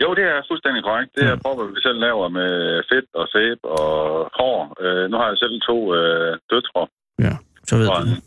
[0.03, 1.11] Jo, det er fuldstændig korrekt.
[1.17, 1.41] Det er Mm.
[1.45, 2.51] propper, vi selv laver med
[2.91, 3.93] fedt og sæbe og
[4.39, 4.57] hår.
[4.83, 6.81] Øh, nu har jeg selv to øh, døtre
[7.25, 7.33] Ja,
[7.67, 8.07] så ved og du.
[8.09, 8.17] en,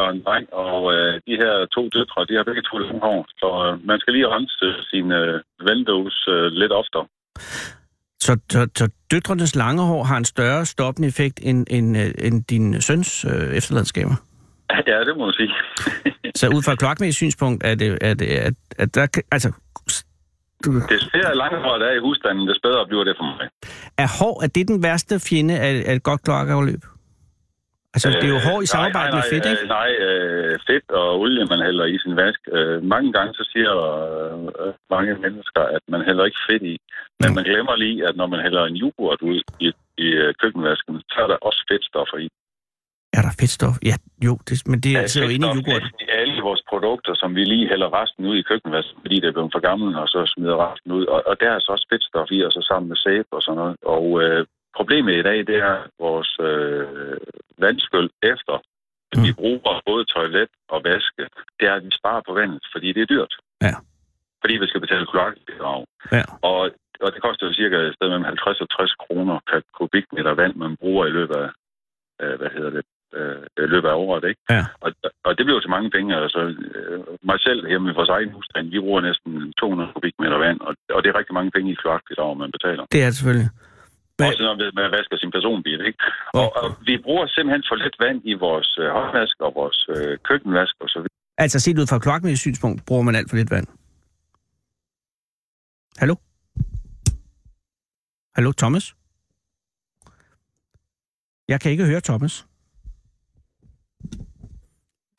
[0.00, 3.20] og en dreng, og øh, de her to døtre, de har begge to lange hår.
[3.40, 7.06] Så øh, man skal lige rense sine øh, vanddås øh, lidt oftere.
[8.26, 12.44] Så, så, så døtrenes lange hår har en større stoppende effekt end, end, øh, end
[12.44, 14.16] din søns øh, efterladenskaber?
[14.86, 15.52] Ja, det må man sige.
[16.40, 19.52] Så ud fra et synspunkt er det, er det at, at der, altså,
[20.64, 23.48] du, Des flere lange hår, der er i husstanden, des bedre bliver det for mig.
[24.04, 26.82] er hår, er det den værste fjende af, af et godt kloakafløb?
[27.96, 29.62] Altså, det er jo hår i Øh, samarbejde nej, med fedt, nej, ikke?
[29.62, 32.40] øh, Nej, øh, fedt og olie, man hælder i sin vask.
[32.56, 33.72] Øh, mange gange så siger
[34.66, 36.74] øh, mange mennesker, at man hælder ikke fedt i.
[37.20, 37.34] Men Mm.
[37.38, 39.68] man glemmer lige, at når man hælder en yoghurt ud i,
[40.06, 42.28] i øh, køkkenvasken, så er der også fedtstoffer i.
[43.18, 43.74] Er der fedtstof?
[43.90, 43.96] Ja,
[44.26, 45.88] jo, det, men det Der sidder jo inde i yoghurten.
[46.20, 49.54] alle vores produkter, som vi lige hælder resten ud i køkkenvasken, fordi det er blevet
[49.54, 51.04] for gammelt, og så smider resten ud.
[51.14, 53.58] Og, og der er så også fedtstof i, og så sammen med sæbe og sådan
[53.62, 53.76] noget.
[53.96, 54.46] Og øh,
[54.78, 57.18] problemet i dag, det er vores øh,
[57.58, 58.54] vandskyld efter,
[59.12, 61.22] at vi bruger både toilet og vaske,
[61.58, 63.34] det er, at vi sparer på vandet, fordi det er dyrt.
[63.62, 63.74] Ja.
[64.42, 65.84] Fordi vi skal betale kloakbidrag.
[66.12, 66.24] Ja.
[66.50, 66.60] Og,
[67.04, 70.54] og det koster jo cirka et sted mellem 50 og 60 kroner per kubikmeter vand,
[70.54, 71.50] man bruger i løbet af,
[72.22, 72.84] øh, hvad hedder det,
[73.18, 74.40] øh, løbet af året, ikke?
[74.54, 74.64] Ja.
[74.84, 74.90] Og,
[75.26, 76.10] og det bliver jo til mange penge.
[76.24, 76.40] Altså,
[76.78, 77.00] øh,
[77.30, 80.98] mig selv hjemme i vores egen husstand, vi bruger næsten 200 kubikmeter vand, og, og
[81.02, 82.84] det er rigtig mange penge i kloakbidrag, man betaler.
[82.92, 83.50] Det er det selvfølgelig.
[84.16, 85.98] Hvad- Også når man vasker sin personbil, ikke?
[86.40, 90.18] Og, og vi bruger simpelthen for lidt vand i vores øh, håndvask og vores øh,
[90.28, 91.18] køkkenvask og så videre.
[91.38, 93.66] Altså set ud fra kloakmæssigt synspunkt, bruger man alt for lidt vand.
[96.02, 96.14] Hallo?
[98.36, 98.94] Hallo, Thomas?
[101.48, 102.46] Jeg kan ikke høre Thomas.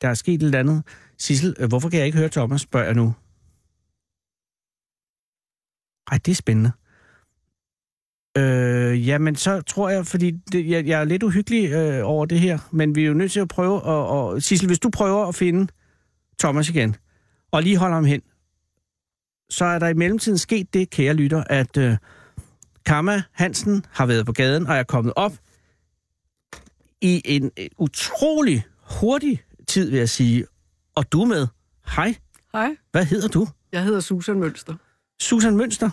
[0.00, 0.82] Der er sket et eller andet.
[1.18, 3.14] Sissel, øh, hvorfor kan jeg ikke høre Thomas, spørger jeg nu.
[6.10, 6.72] Ej, det er spændende.
[8.38, 12.40] Øh, jamen, så tror jeg, fordi det, jeg, jeg er lidt uhyggelig øh, over det
[12.40, 13.82] her, men vi er jo nødt til at prøve at...
[13.86, 15.72] Og, Sissel, hvis du prøver at finde
[16.38, 16.96] Thomas igen,
[17.50, 18.22] og lige holder ham hen,
[19.50, 21.96] så er der i mellemtiden sket det, kære lytter, at øh,
[22.86, 25.32] Kamma Hansen har været på gaden og er kommet op
[27.00, 28.64] i en øh, utrolig
[29.00, 30.46] hurtig tid, vil jeg sige.
[30.94, 31.46] Og du er med.
[31.96, 32.14] Hej,
[32.52, 33.46] Hej, hvad hedder du?
[33.72, 34.74] jeg hedder Susan Mønster.
[35.20, 35.90] Susan Mønster.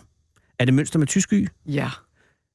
[0.59, 1.47] Er det Mønster med tysk y?
[1.65, 1.89] Ja,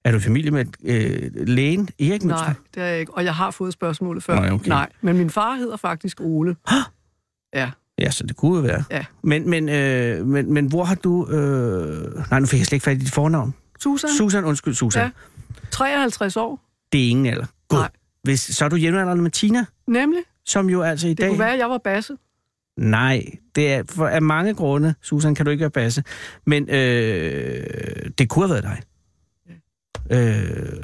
[0.04, 2.44] Er du familie med øh, lægen Erik Mønster?
[2.46, 3.14] nej, det er jeg ikke.
[3.14, 4.34] Og jeg har fået spørgsmålet før.
[4.34, 4.68] Nej, okay.
[4.68, 6.56] nej men min far hedder faktisk Ole.
[7.54, 8.84] Ja, Ja, så det kunne jo være.
[8.90, 9.04] Ja.
[9.22, 11.26] Men, men, øh, men, men hvor har du...
[11.30, 12.14] Øh...
[12.30, 13.54] Nej, nu fik jeg slet ikke fat i dit fornavn.
[13.80, 15.02] Susan, Susan, undskyld, Susan.
[15.02, 15.10] Ja.
[15.70, 16.60] 53 år.
[16.92, 17.46] Det er ingen alder.
[17.68, 17.78] God.
[17.78, 17.90] Nej.
[18.22, 21.28] Hvis, så er du jævnaldrende med Tina, Nemlig, som jo altså i det dag...
[21.28, 22.16] kunne være, at jeg var basse.
[22.76, 26.04] Nej, det er for, af mange grunde, Susan, kan du ikke være basse.
[26.46, 28.82] Men øh, det kunne have været dig.
[30.10, 30.82] Øh,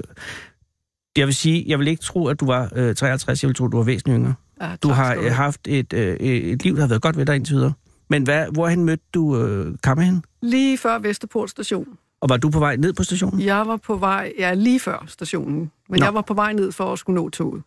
[1.16, 3.64] jeg vil sige, jeg vil ikke tro, at du var øh, 53, jeg vil tro,
[3.66, 4.34] at du var væsentligt yngre.
[4.60, 7.36] Ja, Du har øh, haft et, øh, et liv, der har været godt ved dig
[7.36, 7.72] indtil videre.
[8.10, 10.24] Men hvad, hvorhen mødte du øh, Kammer hen?
[10.42, 11.86] Lige før Vesterport station.
[12.20, 13.40] Og var du på vej ned på stationen?
[13.40, 15.70] Jeg var på vej, ja, lige før stationen.
[15.88, 16.00] Men.
[16.00, 16.04] Nå.
[16.06, 17.62] jeg var på vej ned for at skulle nå toget.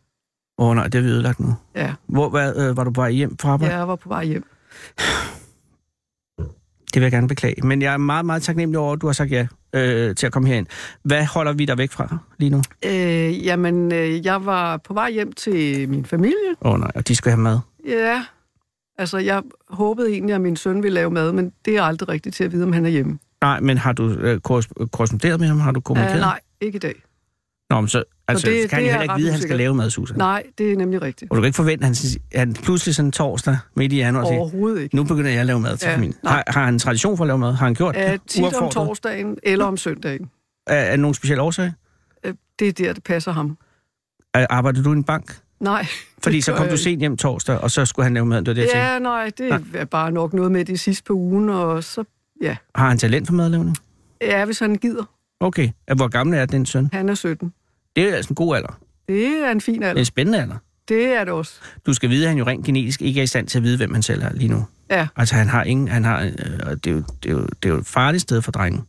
[0.58, 1.56] Åh oh, nej, det har vi ødelagt nu.
[1.76, 3.76] Ja, Hvor hvad, øh, var du på vej hjem fra arbejde?
[3.76, 4.44] jeg var på vej hjem.
[6.94, 7.56] Det vil jeg gerne beklage.
[7.68, 10.32] Men jeg er meget, meget taknemmelig over, at du har sagt ja øh, til at
[10.34, 10.68] komme herind.
[11.04, 12.62] Hvad holder vi dig væk fra lige nu?
[12.86, 16.50] Øh, jamen, øh, jeg var på vej hjem til min familie.
[16.62, 17.60] Åh oh, nej, og de skal have mad.
[17.88, 18.26] Ja,
[18.98, 22.36] altså jeg håbede egentlig, at min søn ville lave mad, men det er aldrig rigtigt
[22.36, 23.20] til at vide, om han er hjemme.
[23.42, 25.60] Nej, men har du øh, korres- korresponderet med ham?
[25.60, 26.16] Har du kommunikeret?
[26.16, 27.04] Uh, nej, ikke i dag.
[27.70, 29.42] Nå, men så, altså, det- så kan han det er heller ikke vide, at han
[29.42, 30.18] skal lave mad, Susan.
[30.18, 31.32] Nej, det er nemlig rigtigt.
[31.32, 32.00] Og du kan ikke forvente, at
[32.34, 34.96] han, han pludselig sådan torsdag midt i januar Overhovedet ikke.
[34.96, 36.16] nu begynder jeg at lave mad til Ja, familien.
[36.24, 36.34] nej.
[36.34, 37.54] Har, har han en tradition for at lave mad?
[37.54, 38.22] Har han gjort det?
[38.28, 40.30] tit om torsdagen eller om søndagen.
[40.68, 41.72] Er, er nogen speciel årsag?
[42.28, 43.58] Uh, det er der, det passer ham.
[44.34, 45.38] Er, arbejder du i en bank?
[45.60, 45.86] Nej.
[46.24, 48.38] Fordi så kom jeg du sent hjem torsdag, og så skulle han lave mad.
[48.42, 48.70] Det var det.
[48.74, 52.04] Ja, nej, det er bare nok noget med det sidste på ugen, og så,
[52.42, 52.56] ja.
[52.76, 53.78] Har han talent for madlavning?
[54.22, 55.04] Ja, hvis han gider.
[55.40, 55.70] Okay.
[55.96, 56.90] Hvor gammel er din søn?
[56.94, 57.54] Han er 17.
[57.96, 58.80] Det er altså en god alder.
[59.08, 60.00] Det er en fin Det er alder.
[60.00, 60.56] en spændende alder.
[60.88, 61.54] Det er det også.
[61.86, 63.78] Du skal vide, at han jo rent genetisk ikke er i stand til at vide,
[63.78, 64.66] hvem han selv er lige nu.
[64.92, 65.88] Ja, Altså, han har ingen...
[65.88, 66.32] Han har, øh,
[66.66, 68.84] og det, er jo, det, er jo, det er jo et farligt sted for drengen.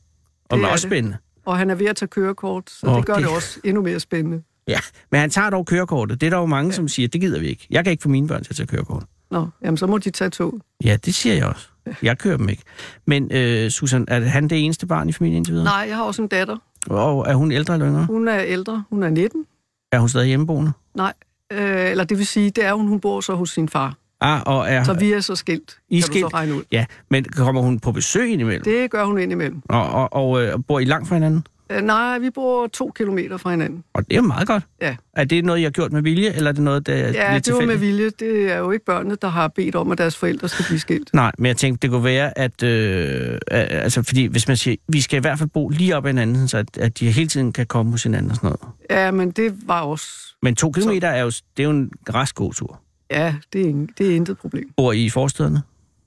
[0.45, 0.93] Og Det er også det.
[0.93, 1.17] spændende.
[1.47, 3.83] og han er ved at tage kørekort, så oh, det gør det- det også endnu
[3.83, 4.43] mere spændende.
[4.69, 4.79] Ja,
[5.13, 6.21] men han tager dog kørekortet.
[6.21, 6.75] Det er der jo mange, ja.
[6.75, 7.67] som siger, det gider vi ikke.
[7.71, 9.05] Jeg kan ikke få mine børn til at tage kørekort.
[9.31, 10.61] Nå, jamen så må de tage tog.
[10.85, 11.69] Ja, det siger jeg også.
[12.03, 12.63] Jeg kører dem ikke.
[13.07, 15.65] Men øh, Susan, er han det eneste barn i familien indtil videre?
[15.65, 16.57] Nej, jeg har også en datter.
[16.87, 18.05] Og er hun ældre eller yngre?
[18.05, 18.85] Hun er ældre.
[18.91, 19.45] Hun er 19.
[19.93, 20.73] Er hun stadig hjemmeboende?
[20.95, 21.13] Nej,
[21.53, 23.95] øh, eller det vil sige, det er hun, hun bor så hos sin far.
[24.21, 26.25] Ah, og er, Så vi er så skilt, I kan du skilt?
[26.25, 26.63] så regne ud.
[26.73, 28.65] Ja, men kommer hun på besøg indimellem?
[28.65, 28.91] Det...
[28.91, 29.63] Gør hun indimellem.
[29.69, 31.47] Og, og, og øh, bor I langt fra hinanden?
[31.71, 33.85] Øh, nej, vi bor to kilometer fra hinanden.
[33.93, 34.65] Og det er jo meget godt.
[34.83, 34.97] Ja.
[35.13, 37.35] Er det noget, I har gjort med vilje, eller er det noget, der er Ja,
[37.35, 38.11] lidt det var med vilje.
[38.11, 41.11] Det er jo ikke børnene, der har bedt om, at deres forældre skal blive skilt.
[41.15, 42.63] Nej, men jeg tænkte, det kunne være, at...
[42.63, 46.11] Øh, altså, fordi hvis man siger, vi skal i hvert fald bo lige op ad
[46.11, 48.75] hinanden, så at, at de hele tiden kan komme hos hinanden og sådan noget.
[48.91, 50.07] Ja, men det var også...
[50.43, 52.81] Men to kilometer er jo, det er jo en rask god tur.
[53.11, 54.71] Ja, det er, ingen, det er intet problem.
[54.77, 55.63] Bor I i forstederne?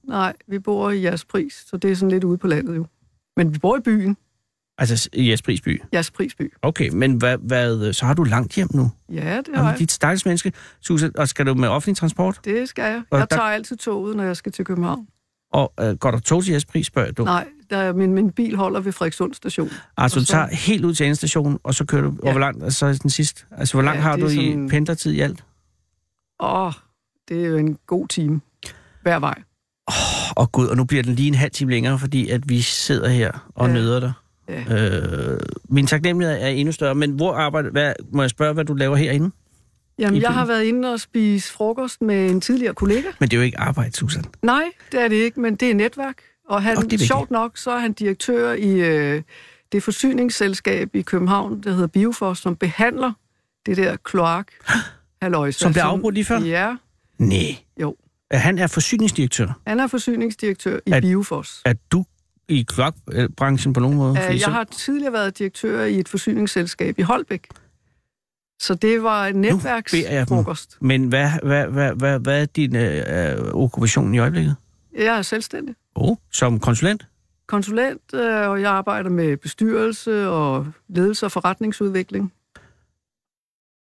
[0.07, 2.85] Nej, vi bor i jeres pris, så det er sådan lidt ude på landet jo.
[3.37, 4.17] Men vi bor i byen,
[4.77, 5.81] Altså i Jesprisby?
[5.93, 6.53] jeres prisby.
[6.61, 8.91] Okay, men hvad, hvad, så har du langt hjem nu?
[9.09, 9.79] Ja, det har Jamen, jeg.
[9.79, 10.53] dit stakkels menneske.
[10.81, 12.39] Susan, og skal du med offentlig transport?
[12.45, 13.03] Det skal jeg.
[13.11, 15.07] Og Jeg der- tager altid toget, når jeg skal til København.
[15.53, 17.23] Og øh, går der tog til Jespris, spørger du?
[17.23, 19.69] Nej, der, min, min bil holder ved Frederikssund station.
[19.97, 22.13] Altså, du så- tager helt ud til endestationen, og så kører du...
[22.23, 22.27] Ja.
[22.27, 23.43] Og hvor langt, og så er den sidste?
[23.57, 25.43] Altså, hvor langt Ja, har du er i sådan- pendlertid i alt?
[26.39, 26.71] Åh,
[27.29, 28.41] det er jo en god time
[29.01, 29.41] hver vej.
[29.87, 32.61] Oh, og gud, og nu bliver den lige en halv time længere, fordi at vi
[32.61, 33.73] sidder her og ja.
[33.73, 34.13] nøder dig.
[34.49, 34.89] Ja.
[34.89, 37.69] Øh, min taknemmelighed er endnu større, men hvor arbejder...
[37.71, 39.31] Hvad, må jeg spørge, hvad du laver herinde?
[39.99, 43.07] Jamen, jeg har været inde og spise frokost med en tidligere kollega.
[43.19, 44.23] Men det er jo ikke arbejde, Susan.
[44.41, 46.15] Nej, det er det ikke, men det er netværk.
[46.49, 49.21] Og han, Og det er sjovt nok, så er han direktør i øh,
[49.71, 53.13] det forsyningsselskab i København, der hedder Biofos, som behandler
[53.65, 54.47] det der kloak.
[55.21, 56.39] Halløjsa, Som blev afbrudt lige før?
[56.39, 56.75] Ja,
[57.17, 57.37] Nej.
[57.81, 57.95] jo.
[58.31, 59.59] Han er forsyningsdirektør.
[59.67, 61.61] Han er forsyningsdirektør i At- Biofos.
[61.65, 62.05] Er du
[62.49, 64.15] i kloakbranchen på nogen måde?
[64.15, 67.47] Så- jeg har tidligere været direktør i et forsyningsselskab i Holbæk.
[68.61, 69.41] Så det var en dem.
[69.41, 70.77] netværksfrokost.
[70.81, 74.55] Men hvad, hvad, hvad, hvad, hvad er din øh, øh, okkupation i øjeblikket?
[74.97, 75.75] Jeg er selvstændig.
[75.95, 77.07] Oh, som konsulent?
[77.47, 82.33] konsulent, øh, og jeg arbejder med bestyrelse og ledelse og forretningsudvikling.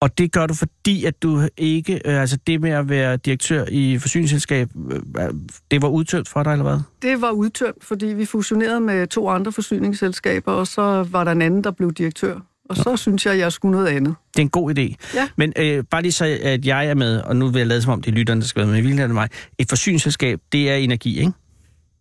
[0.01, 2.01] Og det gør du, fordi at du ikke...
[2.05, 5.31] Øh, altså det med at være direktør i forsyningsselskab, øh,
[5.71, 6.81] det var udtømt for dig, eller hvad?
[7.03, 11.43] Det var udtømt, fordi vi fusionerede med to andre forsyningsselskaber, og så var der en
[11.43, 12.41] anden, der blev direktør.
[12.69, 14.15] Og så synes jeg, at jeg skulle noget andet.
[14.37, 14.95] Det er en god idé.
[15.15, 15.29] Ja.
[15.37, 17.93] Men øh, bare lige så, at jeg er med, og nu vil jeg lade som
[17.93, 19.29] om, det er lytterne, der skal være med, men det mig.
[19.59, 21.33] Et forsyningsselskab, det er energi, ikke?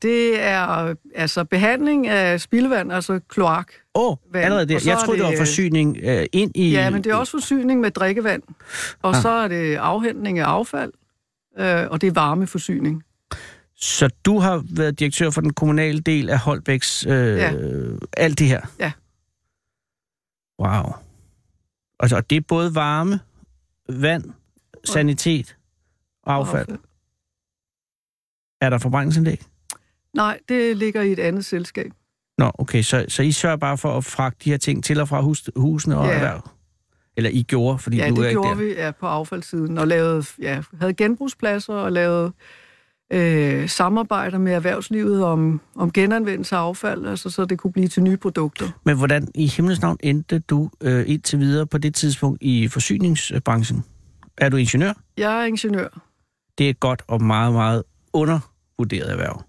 [0.02, 3.68] Det er altså behandling af spildevand, altså kloak.
[3.98, 4.46] Åh, oh, Vand.
[4.46, 4.80] allerede der.
[4.86, 6.72] Jeg troede, det var det- forsyning øh, ind i...
[6.72, 8.44] Ja, men det er også forsyning med drikkevand.
[9.02, 9.22] Og Ah.
[9.22, 10.94] så er det afhentning af affald,
[11.60, 13.04] øh, og det er varmeforsyning.
[13.76, 17.06] Så du har været direktør for den kommunale del af Holbæks...
[17.06, 17.54] Øh, Ja.
[18.18, 18.62] Alt det her?
[18.80, 18.92] Ja.
[20.60, 20.94] Wow.
[22.00, 23.20] Altså, og det er både varme,
[23.90, 24.24] vand,
[24.86, 25.58] sanitet
[26.24, 26.68] og affald.
[28.62, 29.42] Er der forbrændingsanlæg?
[30.14, 31.92] Nej, det ligger i et andet selskab.
[32.38, 35.08] Nå, okay, så, så I sørger bare for at fragte de her ting til og
[35.08, 36.14] fra hus, husene og Ja.
[36.14, 36.50] erhverv?
[37.18, 38.56] Eller I gjorde, fordi Ja, du er det ikke gjorde der.
[38.56, 42.32] vi ja, på affaldssiden, og lavede, ja, havde genbrugspladser og lavede
[43.14, 48.04] øh, samarbejder med erhvervslivet om, om genanvendelse af affald, altså, så det kunne blive til
[48.04, 48.70] nye produkter.
[48.86, 53.84] Men hvordan i himlens navn endte du øh, indtil videre på det tidspunkt i forsyningsbranchen?
[54.38, 54.94] Er du ingeniør?
[55.18, 56.02] Jeg er ingeniør.
[56.58, 59.42] Det er et godt og meget, meget undervurderet erhverv.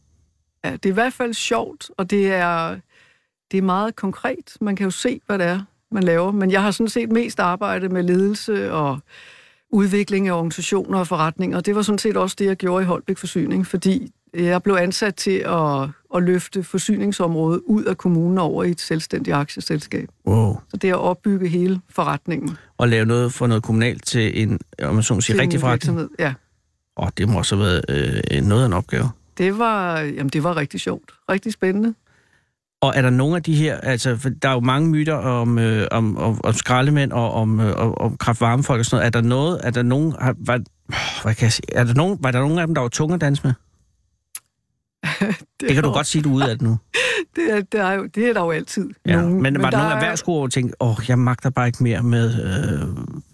[0.65, 2.77] Ja, det er i hvert fald sjovt, og det er,
[3.51, 4.57] det er meget konkret.
[4.61, 6.33] Man kan jo se, hvad det er, man laver.
[6.33, 8.99] Men jeg har sådan set mest arbejdet med ledelse og
[9.71, 11.61] udvikling af organisationer og forretninger.
[11.61, 15.15] Det var sådan set også det, jeg gjorde i Holbæk Forsyning, fordi jeg blev ansat
[15.15, 20.09] til at, at løfte forsyningsområdet ud af kommunen over i et selvstændigt aktieselskab.
[20.27, 20.57] Wow.
[20.69, 22.57] Så det er at opbygge hele forretningen.
[22.79, 26.09] Og lave noget for noget kommunalt til en, om man så må sige, rigtig forretning.
[26.19, 26.35] Ja,
[26.99, 27.85] Åh, oh, det må også have været
[28.31, 29.11] øh, noget af en opgave.
[29.39, 31.11] Det var, jamen, det var rigtig sjovt.
[31.31, 31.95] Rigtig spændende.
[32.81, 35.59] Og er der nogle af de her, altså for der er jo mange myter om,
[35.59, 39.07] øh, om, om, om skraldemænd og om, øh, om, om kraftvarmefolk og sådan noget.
[39.07, 40.61] Er der noget, er der nogen, har, var,
[41.23, 43.15] hvad kan jeg sige, er der nogen, var der nogen af dem, der var tunge
[43.15, 43.53] at danse med?
[45.61, 46.79] Det kan du var- godt sige, du ude af det nu.
[47.37, 48.91] Det er, det er, jo, det er der jo altid.
[49.07, 49.21] Ja.
[49.21, 49.43] nogen.
[49.43, 51.83] men, var der, der nogle er- erhvervsgrupper, hvor du tænkte, åh, jeg magter bare ikke
[51.83, 52.89] mere med øh,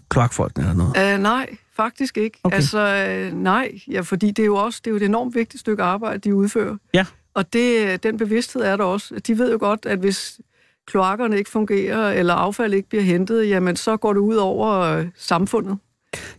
[0.09, 1.15] kloakfolkene eller noget?
[1.15, 2.39] Uh, nej, faktisk ikke.
[2.43, 2.55] Okay.
[2.55, 5.61] Altså, uh, nej, ja, fordi det er jo også det er jo et enormt vigtigt
[5.61, 6.77] stykke arbejde, de udfører.
[6.93, 7.05] Ja.
[7.33, 9.19] Og det, den bevidsthed er der også.
[9.27, 10.39] De ved jo godt, at hvis
[10.87, 15.05] kloakkerne ikke fungerer, eller affald ikke bliver hentet, jamen så går det ud over uh,
[15.17, 15.77] samfundet.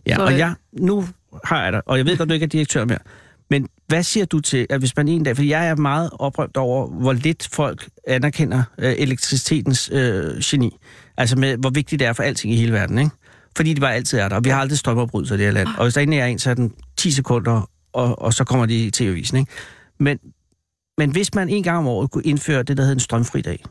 [0.07, 1.05] Ja, Så, og øh, jeg, nu
[1.43, 2.99] har jeg dig, og jeg ved godt, du ikke er direktør mere,
[3.49, 6.57] men hvad siger du til, at hvis man en dag, fordi jeg er meget oprømt
[6.57, 10.77] over, hvor lidt folk anerkender øh, elektricitetens øh, geni,
[11.17, 13.11] altså med, hvor vigtigt det er for alting i hele verden, ikke?
[13.57, 15.67] Fordi det bare altid er der, og vi har aldrig strømopbrydelser i det her land.
[15.77, 18.65] Og hvis der endelig er en, så er den 10 sekunder, og, og så kommer
[18.65, 19.51] de i tv-avisen, ikke?
[19.99, 20.19] Men,
[20.97, 23.63] men hvis man en gang om året kunne indføre det, der hedder en strømfri dag,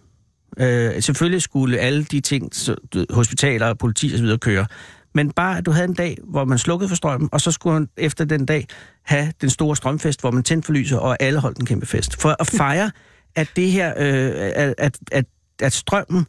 [0.59, 2.77] øh, selvfølgelig skulle alle de ting, så,
[3.11, 4.38] hospitaler, politi osv.
[4.38, 4.66] køre,
[5.14, 7.75] men bare, at du havde en dag, hvor man slukkede for strømmen, og så skulle
[7.75, 8.66] man efter den dag
[9.03, 12.20] have den store strømfest, hvor man tændte for lyset, og alle holdt en kæmpe fest.
[12.20, 12.90] For at fejre,
[13.35, 15.25] at det her, øh, at, at, at,
[15.62, 16.27] at strømmen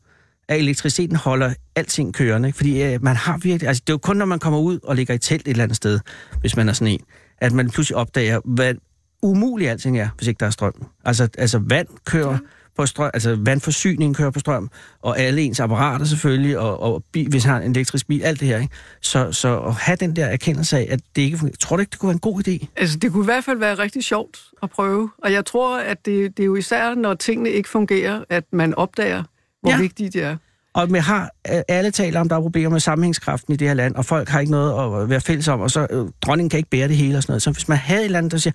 [0.50, 2.50] at elektriciteten holder alting kørende.
[2.50, 2.58] Ikke?
[2.58, 3.68] Fordi øh, man har virkelig...
[3.68, 5.64] Altså, det er jo kun, når man kommer ud og ligger i telt et eller
[5.64, 6.00] andet sted,
[6.42, 7.00] hvis man er sådan en,
[7.38, 8.76] at man pludselig opdager, hvad
[9.22, 10.86] umuligt alting er, hvis ikke der er strøm.
[11.06, 12.38] Altså, altså vand kører
[12.78, 14.70] på strøm, altså vandforsyningen kører på strøm,
[15.02, 18.40] og alle ens apparater selvfølgelig, og, og bil, hvis han har en elektrisk bil, alt
[18.40, 18.60] det her.
[18.60, 18.74] Ikke?
[19.02, 21.58] Så, så at have den der erkendelse af, at det ikke fungerer.
[21.60, 22.66] Tror du ikke, det kunne være en god idé?
[22.76, 25.10] Altså, det kunne i hvert fald være rigtig sjovt at prøve.
[25.18, 28.76] Og jeg tror, at det, det er jo især, når tingene ikke fungerer, at man
[28.76, 29.24] opdager,
[29.68, 29.82] hvor Ja.
[29.82, 30.38] vigtigt det er.
[30.74, 33.76] Og vi har øh, alle taler om, der er problemer med sammenhængskraften i det her
[33.76, 36.58] land, og folk har ikke noget at være fælles om, og så øh, dronningen kan
[36.58, 37.42] ikke bære det hele og sådan noget.
[37.42, 38.54] Så hvis man havde et eller andet, der siger,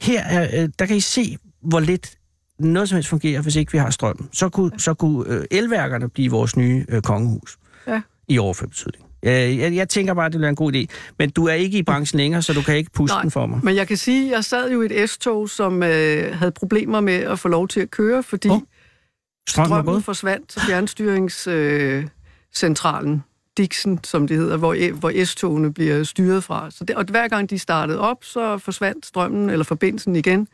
[0.00, 2.10] her er, øh, der kan I se, hvor lidt
[2.58, 4.28] noget som helst fungerer, hvis ikke vi har strøm.
[4.32, 8.00] Så kunne, så kunne øh, elværkerne blive vores nye øh, kongehus Ja.
[8.28, 9.04] i overført betydning.
[9.22, 10.84] Jeg, jeg, jeg tænker bare, at det bliver en god idé.
[11.18, 13.46] Men du er ikke i branchen længere, så du kan ikke puste Nej, den for
[13.46, 13.60] mig.
[13.62, 17.00] Men jeg kan sige, at jeg sad jo i et S-tog, som øh, havde problemer
[17.00, 18.60] med at få lov til at køre, fordi oh,
[19.48, 23.12] Strømmen strømmen forsvandt til fjernstyringscentralen.
[23.14, 23.20] Øh,
[23.56, 26.70] Dixon, som det hedder, hvor, hvor S-togene bliver styret fra.
[26.70, 30.48] Så det, og hver gang de startede op, så forsvandt strømmen eller forbindelsen igen.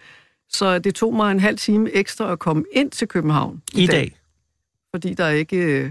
[0.49, 4.17] Så det tog mig en halv time ekstra at komme ind til København I dag.
[4.95, 5.57] Fordi der ikke...
[5.57, 5.91] Øh,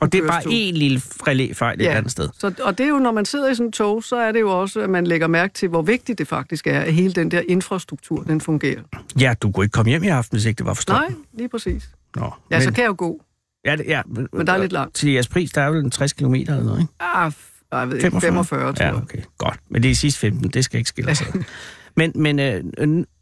[0.00, 1.96] Og det er bare en lille relæfejl et Ja.
[1.96, 2.28] andet sted.
[2.38, 4.40] Så, og det er jo, når man sidder i sådan et tog, så er det
[4.40, 7.30] jo også, at man lægger mærke til, hvor vigtigt det faktisk er, at hele den
[7.30, 8.82] der infrastruktur, den fungerer.
[9.20, 10.82] Ja, du kunne ikke komme hjem i aften, hvis ikke det var for.
[10.92, 11.90] Nej, lige præcis.
[12.16, 13.20] Nå, Ja, men, så kan jeg jo gå.
[13.64, 14.94] ja, det, ja, men, Men der er lidt langt.
[14.94, 16.92] Til jeres pris, der er vel en 60 km eller noget, ikke?
[17.00, 19.02] Ah, f- jeg ved ikke, 45, tror Ja, jeg.
[19.02, 19.60] okay, godt.
[19.68, 21.16] Men det er de sidste 15, det skal ikke skille ad.
[21.98, 22.64] Men, men øh,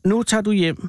[0.06, 0.88] nu tager du hjem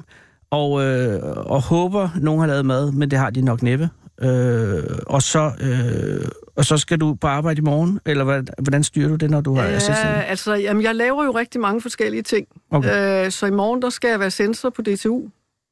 [0.50, 3.88] og, øh, og håber, nogen har lavet mad, men det har de nok næppe.
[4.22, 8.84] Øh, og, så, øh, og så skal du på arbejde i morgen, eller hvad, hvordan
[8.84, 11.80] styrer du det, når du har ja, Ja, altså, jamen, jeg laver jo rigtig mange
[11.80, 12.46] forskellige ting.
[12.70, 13.24] Okay.
[13.26, 15.22] Øh, så i morgen, der skal jeg være sensor på DTU.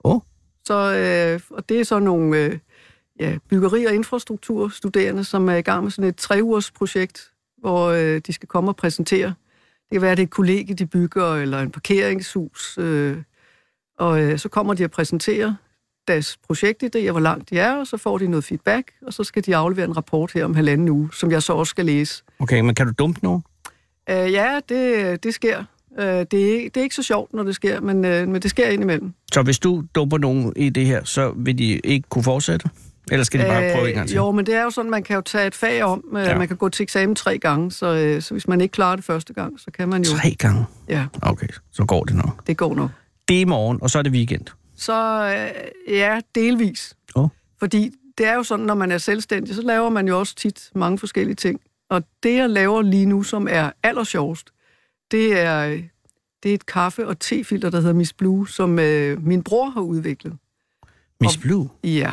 [0.04, 0.20] Åh.
[0.66, 2.58] Så, øh, og det er så nogle øh,
[3.20, 8.20] ja, byggeri- og infrastrukturstuderende, som er i gang med sådan et tre-ugers projekt, hvor øh,
[8.26, 9.28] de skal komme og præsentere.
[9.28, 12.78] Det kan være, at det er et kollegie, de bygger, eller en parkeringshus.
[12.78, 13.16] Øh,
[13.98, 15.54] og øh, så kommer de og præsenterer
[16.08, 19.46] deres projektidéer, hvor langt de er, og så får de noget feedback, og så skal
[19.46, 22.22] de aflevere en rapport her om halvanden uge, som jeg så også skal læse.
[22.38, 23.42] Okay, men kan du dumpe nogen?
[24.10, 25.64] Øh, ja, det, det sker.
[25.98, 28.42] Øh, det, er, ikke- det er ikke så sjovt, når det sker, men, øh, men
[28.42, 29.12] det sker indimellem.
[29.32, 32.68] Så hvis du dumper nogen i det her, så vil de ikke kunne fortsætte?
[33.10, 34.14] Eller skal de bare prøve en gang til?
[34.16, 36.04] Jo, men det er jo sådan, man kan jo tage et fag om.
[36.16, 36.38] Øh, Ja.
[36.38, 39.04] Man kan gå til eksamen tre gange, så, øh, så hvis man ikke klarer det
[39.04, 40.10] første gang, så kan man jo...
[40.10, 40.64] Tre gange?
[40.88, 42.46] Ja, Okay, så går det nok.
[42.46, 42.90] det går nok.
[43.28, 44.46] Det er i morgen, og så er det weekend.
[44.76, 46.94] Så øh, ja, delvis.
[47.16, 47.28] Åh.
[47.58, 50.70] Fordi det er jo sådan, når man er selvstændig, så laver man jo også tit
[50.74, 51.60] mange forskellige ting.
[51.90, 54.50] Og det, jeg laver lige nu, som er allersjovest,
[55.14, 55.66] det er,
[56.42, 59.80] det er et kaffe- og tefilter, der hedder Miss Blue, som øh, min bror har
[59.80, 60.36] udviklet.
[61.20, 61.68] Miss Og- Blue?
[61.84, 62.12] Ja.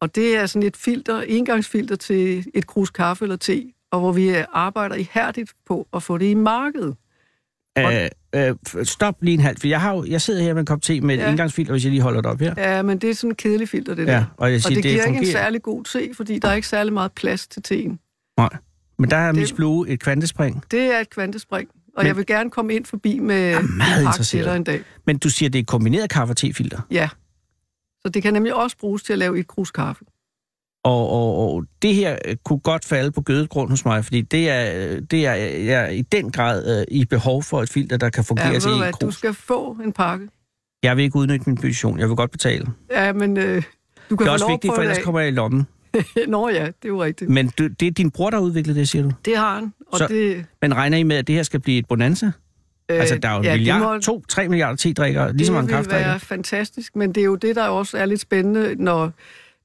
[0.00, 4.12] Og det er sådan et filter, engangsfilter til et krus kaffe eller te, og hvor
[4.12, 6.96] vi øh, arbejder ihærdigt på at få det i markedet.
[7.78, 8.54] Øh, øh,
[8.84, 11.00] stop lige en halv, for jeg, har jo, jeg sidder her med en kop te
[11.00, 11.30] med et Ja.
[11.30, 12.54] indgangsfilter, hvis jeg lige holder det op her.
[12.56, 14.24] Ja, men det er sådan et kedeligt filter, det Ja, der.
[14.36, 15.32] og jeg Og siger, det, det, giver ikke en fungerer.
[15.44, 17.98] særlig god te, fordi der er ikke særlig meget plads til teen.
[18.36, 18.48] Nej.
[18.98, 20.62] Men der er Det- Miss Blue et kvantespring.
[20.70, 23.76] Det er et kvantespring, og Men- jeg vil gerne komme ind forbi med er en
[23.76, 24.66] meget interesseret.
[24.66, 24.80] dag.
[25.06, 26.80] Men du siger, det er kombineret kaffe- og tefilter.
[26.90, 27.08] Ja.
[28.02, 30.04] Så det kan nemlig også bruges til at lave et krus kaffe.
[30.84, 34.20] Og, og, og det her øh, kunne godt falde på gødet grund hos mig, fordi
[34.20, 37.70] det er, øh, det er jeg er i den grad øh, i behov for et
[37.70, 39.14] filter, der kan Ja, fungere ved til en hvad, du krus.
[39.16, 40.28] skal få en pakke.
[40.82, 41.98] Jeg vil ikke udnytte min position.
[41.98, 42.66] Jeg vil godt betale.
[42.90, 43.62] Ja, men øh,
[44.10, 45.66] du kan Det er også vigtigt, for ellers kommer jeg i lommen.
[46.28, 47.30] Nå ja, det er jo rigtigt.
[47.30, 49.12] Men du, det er din bror, der har udviklet det, siger du?
[49.24, 50.46] Det har han, og Så- det...
[50.62, 52.26] Men regner I med, at det her skal blive et bonanza?
[52.90, 55.76] Øh, altså, der er jo ja, milliard, må- to, tre milliarder te-drikkere, lige så mange
[55.76, 59.12] Det vil være fantastisk, men det er jo det, der også er lidt spændende, når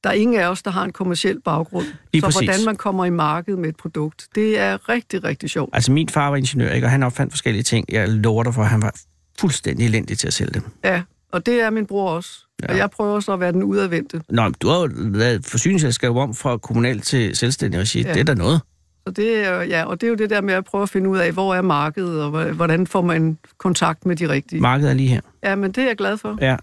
[0.03, 1.85] der er ingen af os, der har en kommersiel baggrund.
[2.13, 2.47] Lige så præcis.
[2.47, 5.69] hvordan man kommer i markedet med et produkt, det er rigtig, rigtig sjovt.
[5.73, 6.87] Altså, min far var ingeniør, ikke?
[6.87, 7.85] og han opfandt forskellige ting.
[7.89, 8.95] Jeg lover dig for, at han var
[9.39, 10.63] fuldstændig elendig til at sælge dem.
[10.83, 11.01] Ja,
[11.31, 12.45] og det er min bror også.
[12.61, 12.65] Ja.
[12.67, 12.73] Ja.
[12.73, 14.21] Og jeg prøver så at være den udadvendte.
[14.29, 18.01] Nå, men du har jo lavet forsyningsselskab om fra kommunal til selvstændig regi.
[18.01, 18.07] Ja.
[18.07, 18.13] Ja.
[18.13, 18.61] Det er da noget.
[19.07, 21.09] Så det er, ja, og det er jo det der med at prøve at finde
[21.09, 24.61] ud af, hvor er markedet, og hvor- hvordan får man kontakt med de rigtige.
[24.61, 25.21] Markedet er lige her.
[25.43, 26.37] Ja, men det er jeg glad for.
[26.41, 26.53] Ja,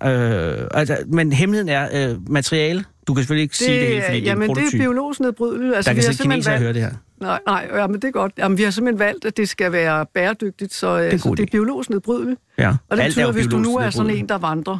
[0.61, 2.85] øh, altså, men hemmeligheden er øh, materiale.
[3.07, 4.75] Du kan selvfølgelig ikke sige det hele, fordi det er en det prototyp.
[4.75, 5.75] er biologisk nedbrydeligt.
[5.77, 6.91] Altså, der kan sidde simpelthen kineser valgt, høre det her.
[7.21, 8.33] nej, nej, ja, men det er godt.
[8.39, 11.37] Jamen, vi har simpelthen valgt, at det skal være bæredygtigt, så, det er, så god
[11.37, 12.41] det er biologisk nedbrydeligt.
[12.59, 12.69] Ja.
[12.69, 14.79] Og det Alt er betyder, at hvis du nu er sådan en, der vandrer,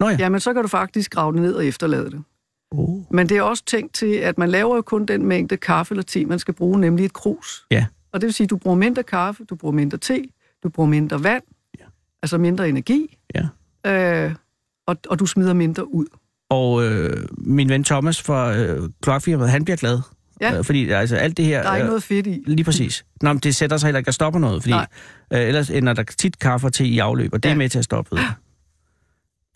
[0.00, 0.16] Nå ja.
[0.18, 2.22] jamen så kan du faktisk grave det ned og efterlade det.
[2.70, 3.02] Oh.
[3.10, 6.02] Men det er også tænkt til, at man laver jo kun den mængde kaffe eller
[6.02, 7.66] te, man skal bruge, nemlig et krus.
[7.70, 7.86] Ja.
[8.12, 10.22] Og det vil sige, at du bruger mindre kaffe, du bruger mindre te,
[10.62, 11.42] du bruger mindre vand,
[11.80, 11.84] Ja.
[12.22, 13.46] altså mindre energi, Ja.
[14.26, 14.34] øh,
[14.86, 16.06] og, og du smider mindre ud.
[16.50, 20.00] Og øh, min ven Thomas fra øh, kloakfirmaet, han bliver glad.
[20.40, 20.58] Ja.
[20.58, 21.62] Øh, fordi altså, alt det her...
[21.62, 22.42] Der er ikke øh, noget fedt i.
[22.46, 23.04] Lige præcis.
[23.22, 24.86] Nå, men det sætter sig heller ikke at stoppe noget, fordi Nej.
[25.32, 27.50] øh, ellers ender der tit kaffe og te i afløb, og det ja.
[27.50, 27.58] er Ja.
[27.58, 28.24] med til at stoppe det.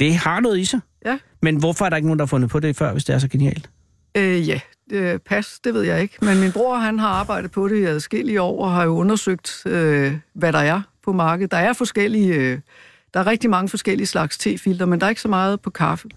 [0.01, 0.81] Det har noget i sig.
[1.05, 1.19] Ja.
[1.43, 3.19] Men hvorfor er der ikke nogen, der har fundet på det før, hvis det er
[3.19, 3.71] så genialt?
[4.17, 4.61] Øh, ja,
[4.93, 6.17] øh, pas, det ved jeg ikke.
[6.23, 9.63] Men min bror, han har arbejdet på det i adskillige år, og har jo undersøgt,
[9.67, 11.51] øh, hvad der er på markedet.
[11.51, 12.59] Der er forskellige, øh,
[13.15, 16.09] der er rigtig mange forskellige slags tefilter, men der er ikke så meget på kaffe.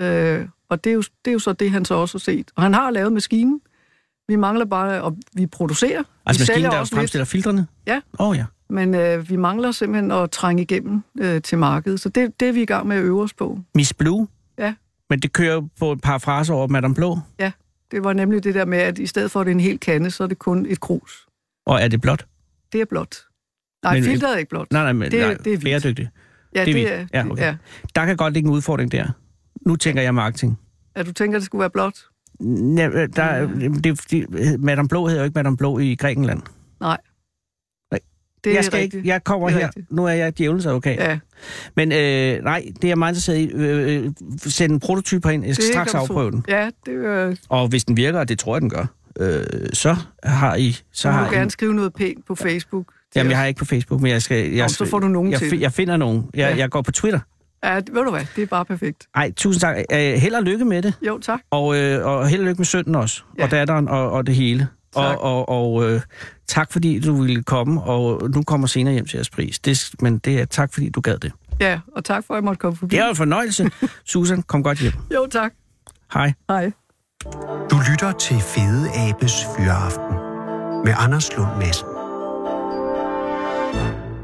[0.00, 2.50] Øh, og det er, jo, det er jo så det, han så også har set.
[2.56, 3.60] Og han har lavet maskinen.
[4.28, 6.02] Vi mangler bare, og vi producerer.
[6.26, 7.66] Altså vi maskinen, sælger der også fremstiller filtrene?
[7.86, 8.00] Ja.
[8.18, 8.44] Åh oh, ja.
[8.70, 12.00] Men øh, vi mangler simpelthen at trænge igennem øh, til markedet.
[12.00, 13.58] Så det, det er vi i gang med at øve os på.
[13.74, 14.28] Miss Blue?
[14.58, 14.74] Ja.
[15.10, 17.18] Men det kører på et par fraser over Madame Blå?
[17.90, 19.78] Det var nemlig det der med, at i stedet for at det er en hel
[19.80, 21.26] kande, så er det kun et krus.
[21.66, 22.26] Og er det blåt?
[22.72, 23.16] Det er blåt.
[23.84, 24.72] Nej, Men- men, filteret er ikke blåt.
[24.72, 25.64] Nej, nej, men Det er- nej, det er hvidt.
[25.64, 26.08] bæredygtigt.
[26.54, 27.10] ja, det er det hvidt.
[27.12, 27.42] er, Ja, okay.
[27.42, 27.56] ja.
[27.94, 29.06] Der kan godt ligge en udfordring der.
[29.66, 30.58] Nu tænker jeg marketing.
[30.96, 32.04] ja, du tænker, det skulle være blåt?
[32.76, 34.24] Ja, øh, der, er- det, er fordi,
[34.58, 36.42] Madame Blå hedder jo ikke Madame Blå i Grækenland.
[36.80, 36.98] Nej.
[38.46, 38.52] Nej.
[38.52, 38.94] Det jeg, skal rigtigt.
[38.94, 39.66] ikke, jeg kommer er her.
[39.66, 39.92] rigtigt.
[39.92, 40.96] Nu er jeg djævelens advokat.
[40.98, 41.18] Ja,
[41.76, 43.50] Men øh, nej, det er meget interesseret i.
[43.52, 45.44] Øh, øh, send en prototype herind.
[45.44, 46.44] Jeg skal det straks du afprøve den.
[46.48, 48.86] Ja, det øh, Og hvis den virker, og det tror jeg, den gør,
[49.20, 50.72] øh, så har I...
[50.72, 52.84] Så så må har du I, gerne skrive noget pænt på Facebook.
[53.16, 54.52] Jamen, jeg har ikke på Facebook, men jeg skal...
[54.52, 56.24] Jeg, Nå, så får du nogen jeg, til jeg finder nogen.
[56.34, 56.56] Jeg, Ja.
[56.56, 57.20] jeg går på Twitter.
[57.64, 59.06] Ja, ved du hvad, det er bare perfekt.
[59.14, 59.76] Ej, tusind tak.
[59.92, 60.94] Øh, held og lykke med det.
[61.06, 61.40] Jo, tak.
[61.50, 63.22] Og, øh, og held og lykke med sønnen også.
[63.38, 63.44] Ja.
[63.44, 64.68] Og datteren og, og det hele.
[64.96, 65.16] Tak.
[65.18, 66.00] Og, og, og øh,
[66.46, 69.58] tak fordi du ville komme, og nu kommer senere hjem til jeres pris.
[69.58, 71.32] Det, men det er tak fordi du gad det.
[71.60, 72.90] Ja, og tak for, at jeg måtte komme forbi.
[72.96, 73.70] Det er jo en fornøjelse.
[74.04, 74.92] Susan, kom godt hjem.
[75.14, 75.52] Jo, tak.
[76.14, 76.32] Hej.
[76.48, 76.72] Hej.
[77.70, 80.16] Du lytter til Fede Abes Fyraften
[80.84, 81.86] med Anders Lund Madsen.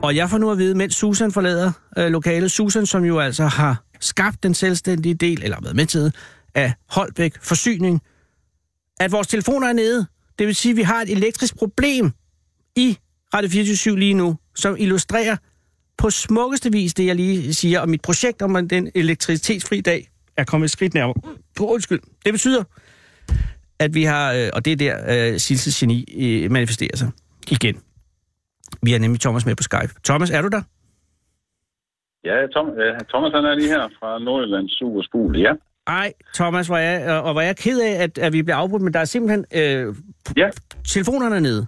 [0.03, 3.47] Og jeg får nu at vide, mens Susan forlader øh, lokalet, Susan, som jo altså
[3.47, 6.15] har skabt den selvstændige del, eller været med til,
[6.55, 8.03] af Holbæk Forsyning,
[9.01, 10.07] at vores telefoner er nede.
[10.41, 12.05] Det vil sige, at vi har et elektrisk problem
[12.77, 12.99] i
[13.35, 15.37] Radio 24 lige nu, som illustrerer
[15.99, 20.45] på smukkeste vis det, jeg lige siger, og mit projekt om den elektricitetsfri dag er
[20.45, 21.15] kommet et skridt nærmere.
[21.59, 22.01] På undskyld.
[22.25, 22.65] Det betyder,
[23.79, 24.97] at vi har, øh, og det er der,
[25.33, 27.11] øh, Silses geni øh, manifesterer sig
[27.51, 27.77] igen.
[28.83, 29.93] Vi har nemlig Thomas med på Skype.
[30.05, 30.63] Thomas, er du der?
[32.25, 32.67] Ja, Tom,
[33.09, 35.53] Thomas han er lige her fra Nordjyllands Super ja.
[35.87, 38.93] Ej, Thomas, hvor jeg- og er jeg ked af, at, at vi bliver afbrudt, men
[38.95, 39.45] der er simpelthen...
[39.55, 39.95] Øh,
[40.37, 40.51] Ja.
[40.85, 41.67] Telefonerne er nede.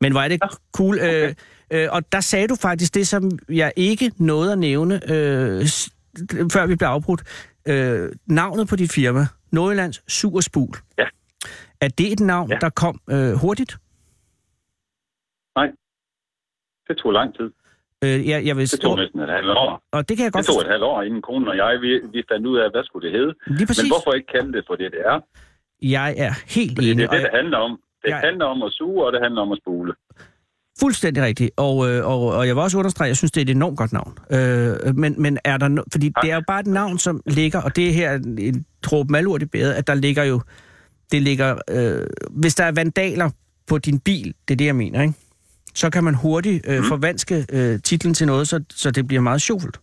[0.00, 0.40] Men hvor er det
[0.72, 0.98] cool.
[1.02, 1.34] Øh,
[1.70, 5.66] øh, og der sagde du faktisk det, som jeg ikke nåede at nævne, øh,
[6.52, 7.22] før vi blev afbrudt.
[7.68, 10.74] Øh, navnet på dit firma, Nordjyllands Superspul.
[10.98, 11.04] Ja.
[11.80, 12.58] Er det et navn, Ja.
[12.60, 13.76] der kom øh, hurtigt?
[16.88, 17.50] Det tog lang tid.
[18.04, 19.82] Øh, jeg, jeg vil Det tog næsten et halvt år.
[19.92, 20.66] og det kan jeg Det godt tog forstå.
[20.66, 23.12] et halvt år, inden konen og jeg, vi, vi fandt ud af, hvad skulle det
[23.18, 23.32] hedde.
[23.46, 23.82] Lige præcis.
[23.84, 25.18] Men hvorfor ikke kalde det for det, det er?
[25.96, 27.04] Jeg er helt Fordi det enig.
[27.04, 27.70] er det, det handler om.
[28.02, 29.92] Det Jeg- handler om at suge, og det handler om at spule.
[30.80, 31.50] Fuldstændig rigtigt.
[31.56, 33.78] Og, øh, og, og jeg vil også understrege, at jeg synes, det er et enormt
[33.78, 34.12] godt navn.
[34.30, 37.60] Øh, men, men er der no- fordi det er jo bare et navn, som ligger,
[37.62, 40.40] og det er her en, tråb malurt i bæret, at der ligger jo,
[41.12, 43.30] det ligger, øh, hvis der er vandaler
[43.66, 45.14] på din bil, det er det, jeg mener, ikke?
[45.74, 49.42] Så kan man hurtigt øh, forvanske øh, titlen til noget, så, så det bliver meget
[49.42, 49.80] sjovt.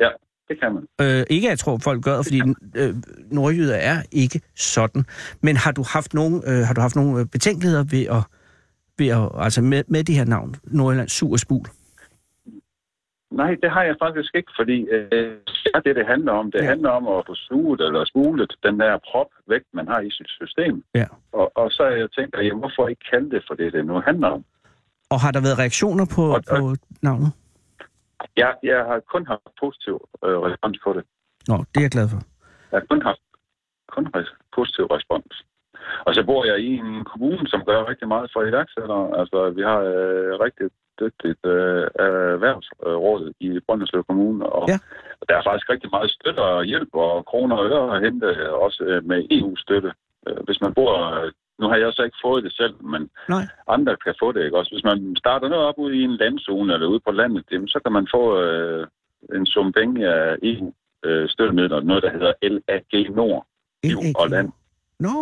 [0.00, 0.08] Ja,
[0.48, 0.86] det kan man.
[1.00, 2.42] Øh, ikke at jeg tror, folk gør, fordi
[2.74, 2.94] øh,
[3.30, 5.04] nordjyder er ikke sådan.
[5.40, 8.22] Men har du haft nogle, øh, har du haft nogle øh, betænkeligheder ved at,
[8.98, 11.66] ved at altså med, med det her navn, Nordjyllands Superspul?
[13.40, 15.10] Nej, det har jeg faktisk ikke, fordi øh,
[15.64, 16.50] det er det, det handler om.
[16.50, 16.64] Det Ja.
[16.64, 16.68] ja.
[16.70, 20.28] handler om at få suget eller spulet den der prop væk, man har i sit
[20.40, 20.84] system.
[20.94, 21.06] Ja.
[21.32, 24.00] Og, og så har jeg tænkt, jamen, hvorfor ikke kalde det for det, det nu
[24.00, 24.44] handler om?
[25.10, 27.32] Og har der været reaktioner på, Og- og- på navnet?
[28.36, 31.04] Jeg, jeg har kun haft positiv øh, respons på det.
[31.48, 32.20] Nå, det er jeg glad for.
[32.72, 33.20] Jeg har kun haft
[33.94, 35.34] kun res- positiv respons.
[36.06, 39.04] Og så bor jeg i en kommune, som gør rigtig meget for iværksættere.
[39.20, 40.66] Altså, vi har øh, rigtig
[41.02, 41.84] dygtigt øh,
[42.38, 44.78] erhvervsråd i Brønderslev Kommune, og, Ja.
[45.28, 48.52] der er faktisk rigtig meget støtte og hjælp og kroner og øre at hente, øh,
[48.66, 49.90] også øh, med EU-støtte.
[50.28, 50.92] Øh, Hvis man bor...
[51.60, 53.44] Nu har jeg så ikke fået det selv, men Nej.
[53.68, 54.70] andre kan få det, ikke også?
[54.74, 57.78] Hvis man starter noget op ude i en landzone eller ude på landet, jamen, så
[57.84, 58.86] kan man få øh,
[59.34, 63.46] en sum penge af EU-støttemidler, noget der hedder LAG Nord,
[63.84, 64.52] Liv og Land.
[65.00, 65.16] Nå.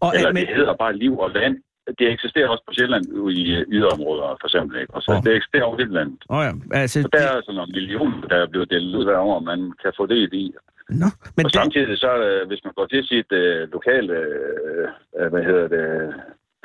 [0.00, 1.56] Og, Eller men, det hedder bare Liv og Land.
[1.98, 3.04] Det eksisterer også på Sjælland
[3.42, 4.80] i øh, yderområder, for eksempel.
[4.80, 4.94] Ikke?
[4.94, 5.22] Og så oh.
[5.24, 6.18] det eksisterer over hele landet.
[6.28, 9.18] oh ja, altså, Så der er sådan nogle millioner, der er blevet delt ud hver
[9.18, 10.54] år, man kan få det i.
[10.88, 14.88] Nå, men og det, samtidig så, øh, hvis man går til sit øh, lokale, øh,
[15.18, 15.84] øh, hvad hedder det,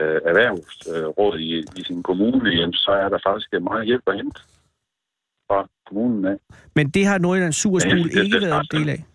[0.01, 4.39] øh, erhvervsråd i, i sin kommune, jamen, så er der faktisk meget hjælp at hente
[5.47, 6.37] fra kommunen af.
[6.75, 9.05] men det har Nordjyllands Ja, det- ikke det været en del af.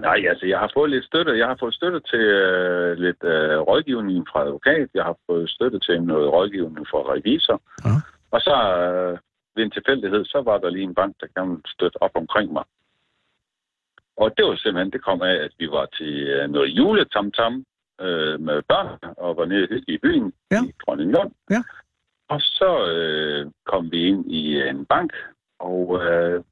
[0.00, 1.38] Nej, altså, jeg har fået lidt støtte.
[1.38, 4.88] Jeg har fået støtte til øh, lidt øh, rådgivning fra advokat.
[4.94, 7.62] Jeg har fået støtte til noget rådgivning fra revisor.
[7.84, 7.90] Ja.
[8.30, 9.18] Og så øh,
[9.56, 12.64] ved en tilfældighed, så var der lige en bank, der gerne støtte op omkring mig.
[14.16, 17.64] Og det var simpelthen, det kom af, at vi var til øh, noget juletamtam
[18.00, 20.60] øh, med børn, og var nede i byen Ja.
[20.68, 21.32] i Dronninglund.
[21.50, 21.62] Ja.
[22.28, 25.12] Og så øh, kom vi ind i en bank,
[25.58, 26.42] og øh,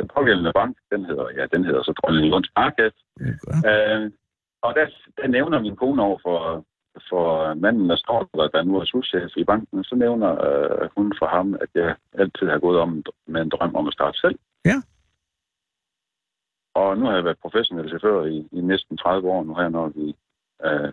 [0.00, 2.92] den pågældende bank, den hedder, ja, den hedder så Dronninglunds Marked.
[3.20, 3.34] Ja.
[3.70, 4.10] Øh,
[4.62, 4.86] og der,
[5.18, 6.64] der nævner min kone over for,
[7.10, 11.12] for manden, der står der, der nu er souschef i banken, så nævner øh, hun
[11.18, 14.38] for ham, at jeg altid har gået om med en drøm om at starte selv.
[14.64, 14.78] Ja.
[16.74, 19.88] Og nu har jeg været professionel chauffør i, i næsten 30 år nu her, når
[19.88, 20.16] vi,
[20.64, 20.92] øh,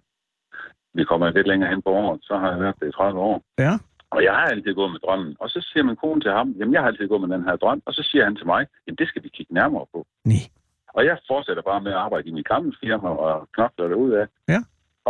[0.93, 3.41] vi kommer lidt længere hen på året, så har jeg været det i 30 år.
[3.59, 3.73] Ja.
[4.17, 5.31] Og jeg har altid gået med drømmen.
[5.39, 7.55] Og så siger min kone til ham, jamen jeg har altid gået med den her
[7.55, 7.81] drøm.
[7.87, 9.99] Og så siger han til mig, jamen det skal vi kigge nærmere på.
[10.25, 10.43] Nej.
[10.97, 14.11] Og jeg fortsætter bare med at arbejde i mit gamle firma og knokler det ud
[14.21, 14.25] af.
[14.53, 14.59] Ja.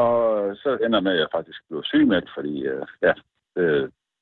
[0.04, 0.18] Og
[0.64, 3.14] så ender med, at jeg faktisk blev sygemeldt, fordi øh, ja,
[3.56, 3.68] det,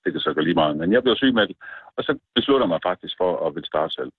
[0.03, 0.77] det kan så gå lige meget.
[0.77, 1.57] Men jeg blev sygemeldt,
[1.97, 4.11] og så beslutter mig faktisk for at vil starte selv.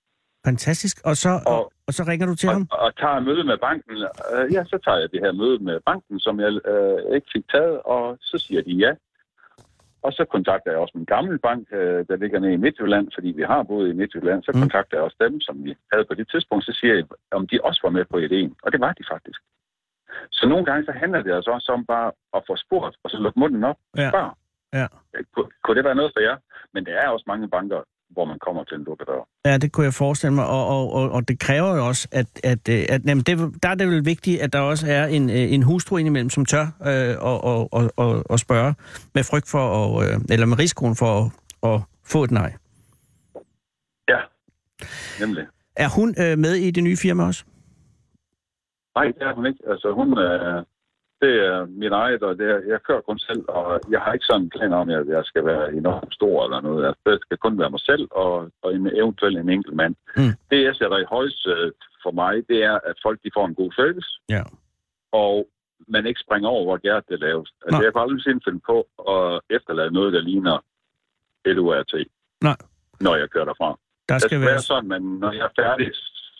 [0.46, 0.96] Fantastisk.
[1.04, 2.66] Og så, og, Og- og så ringer du til Og, ham?
[2.70, 3.92] og tager møde med banken.
[4.34, 7.44] Øh, ja, så tager jeg det her møde med banken, som jeg øh, ikke fik
[7.54, 8.92] taget, og så siger de ja.
[10.06, 13.28] Og så kontakter jeg også min gamle bank, øh, der ligger nede i Midtjylland, fordi
[13.28, 14.42] vi har boet i Midtjylland.
[14.42, 14.60] Så Mm.
[14.60, 16.64] kontakter jeg også dem, som vi havde på det tidspunkt.
[16.64, 17.04] Så siger jeg,
[17.38, 18.52] om de også var med på ideen.
[18.62, 19.40] Og det var de faktisk.
[20.38, 23.16] Så nogle gange så handler det altså også om bare at få spurgt, og så
[23.18, 24.08] lukke munden op Ja.
[24.10, 24.30] spørge.
[24.78, 24.86] Ja.
[25.34, 26.36] Kunne, kunne det være noget for jer?
[26.74, 27.80] Men der er også mange banker,
[28.10, 29.28] hvor man kommer til en lukket dør.
[29.44, 32.26] Ja, det kunne jeg forestille mig, og, og, og, og det kræver jo også, at,
[32.44, 35.30] at, øh, at jamen det, der er det vel vigtigt, at der også er en,
[35.30, 38.74] øh, en hustru indimellem, som tør øh, og, og, og, og, og spørge
[39.14, 41.26] med frygt for, at, øh, eller med risikoen for at,
[41.72, 42.52] at få et nej.
[44.08, 44.20] Ja,
[45.20, 45.46] nemlig.
[45.76, 47.44] Er hun øh, med i det nye firma også?
[48.96, 49.60] Nej, det er hun ikke.
[49.70, 50.64] Altså, hun, øh,
[51.22, 54.24] det er min eget, og det er, jeg kører kun selv, og jeg har ikke
[54.30, 56.86] sådan en plan om, at jeg skal være enormt stor eller noget.
[56.86, 59.94] Altså, det skal kun være mig selv og, og en, eventuelt en enkelt mand.
[60.16, 60.32] Mm.
[60.50, 63.54] Det, jeg sætter i højst øh, for mig, det er, at folk de får en
[63.54, 64.42] god service, Ja.
[65.12, 65.48] og
[65.88, 67.48] man ikke springer over, hvor gært det laves.
[67.64, 67.84] Altså, Nej.
[67.84, 68.76] jeg kan aldrig finde finde på
[69.14, 70.56] at efterlade noget, der ligner
[71.46, 71.92] LURT,
[72.42, 72.56] Nej.
[73.00, 73.78] når jeg kører derfra.
[74.08, 74.50] Der Det skal skal være...
[74.50, 75.88] være sådan, men når jeg er færdig,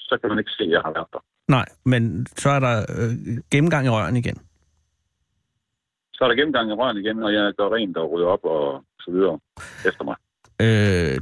[0.09, 1.19] så kan man ikke se, at jeg har været der.
[1.49, 3.13] Nej, men så er der øh,
[3.53, 4.39] gennemgang i røren igen.
[6.17, 8.85] Så er der gennemgang i røren igen, og jeg gør rent og rydder op og
[9.01, 9.39] så videre
[9.89, 10.17] efter mig.
[10.65, 11.21] Øh,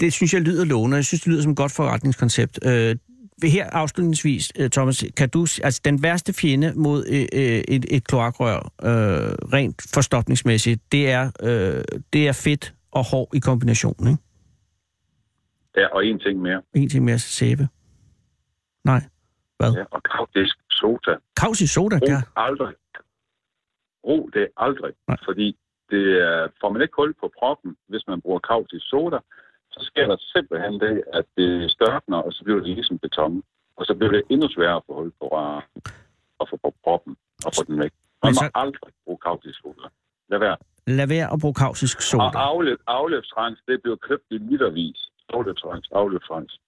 [0.00, 0.96] det synes jeg lyder lovende.
[0.96, 2.58] Jeg synes, det lyder som et godt forretningskoncept.
[2.66, 2.96] Øh,
[3.42, 5.40] her afslutningsvis, øh, Thomas, kan du...
[5.40, 8.92] Altså, den værste fjende mod øh, øh, et, et kloakrør, øh,
[9.52, 14.22] rent forstopningsmæssigt, det er, øh, det er fedt og hård i kombination, ikke?
[15.76, 16.62] Ja, og en ting mere.
[16.74, 17.68] En ting mere sæbe.
[18.84, 19.02] Nej.
[19.58, 19.72] Hvad?
[19.72, 21.14] Ja, og kravdisk soda.
[21.36, 22.22] Kaus i soda, ja.
[22.36, 22.74] aldrig.
[24.06, 24.92] Ro det aldrig.
[25.08, 25.16] Nej.
[25.24, 25.56] Fordi
[25.90, 29.18] det er, får man ikke hul på proppen, hvis man bruger kravdisk soda,
[29.70, 33.42] så sker der simpelthen det, at det størkner, og så bliver det ligesom beton.
[33.76, 35.64] Og så bliver det endnu sværere at få hul på røret
[36.38, 37.92] og få på proppen og få den væk.
[38.22, 39.88] Man må så- aldrig bruge kravdisk soda.
[40.30, 40.56] Lad være.
[40.86, 42.22] Lad være at bruge kausisk soda.
[42.24, 45.00] Og afløb, afløbsrens, det bliver købt i litervis.
[45.28, 46.60] Afløbsrens, afløbsrens.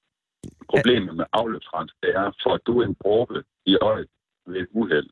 [0.72, 4.08] Problemet med afløbsrens, det er, for at du en dråbe i øjet
[4.46, 5.10] ved et uheld,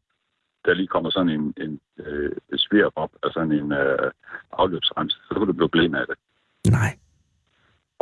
[0.66, 4.10] der lige kommer sådan en, en øh, svirp op af sådan en øh,
[4.52, 6.16] afløbsrens, så kan du blive blind af det.
[6.78, 6.90] Nej.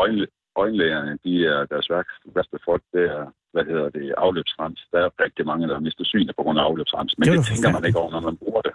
[0.00, 4.80] Øjenlæ- øjenlægerne, de er deres værste, værste folk, det er, hvad hedder det, afløbsrens.
[4.92, 7.38] Der er rigtig mange, der har mistet synet på grund af afløbsrens, men Det det,
[7.38, 8.72] er tænker man ikke over, når man bruger det.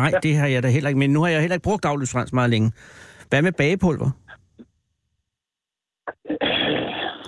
[0.00, 0.98] Nej, det har jeg da heller ikke.
[0.98, 2.72] Men nu har jeg heller ikke brugt afløbsrens meget længe.
[3.30, 4.10] Hvad med bagepulver?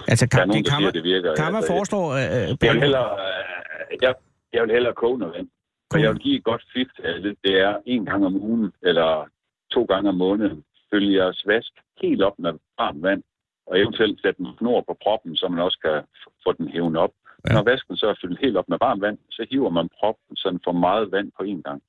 [0.08, 1.34] Altså, Der er kan, nogen, det kan, siger, det virker.
[1.34, 4.14] kan man Altså, foreslå øh, Jeg vil hellere, øh, jeg,
[4.52, 5.48] jeg vil hellere koge noget vand.
[5.94, 7.36] Og jeg vil give et godt fif til alle.
[7.44, 9.28] Det er en gang om ugen, eller
[9.74, 10.64] to gange om måneden.
[10.92, 11.72] Følge jeres vask
[12.02, 13.22] helt op med varmt vand,
[13.66, 16.02] og eventuelt sætte en snor på proppen, så man også kan
[16.44, 17.10] få den hævet op.
[17.48, 17.54] Ja.
[17.54, 20.50] Når vasken så er fyldt helt op med varmt vand, så hiver man proppen, så
[20.50, 21.82] den får meget vand på en gang.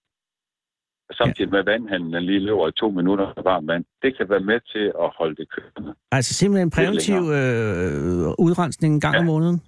[1.17, 3.85] Samtidig med at vandhanden den lige løber i to minutter med varmt vand.
[4.01, 5.93] Det kan være med til at holde det kørende.
[6.11, 9.19] Altså simpelthen præventiv øh, udrensning en gang Ja.
[9.19, 9.61] om måneden?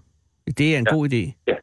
[0.57, 0.95] Det er en Ja.
[0.95, 1.23] god idé.
[1.47, 1.55] Ja.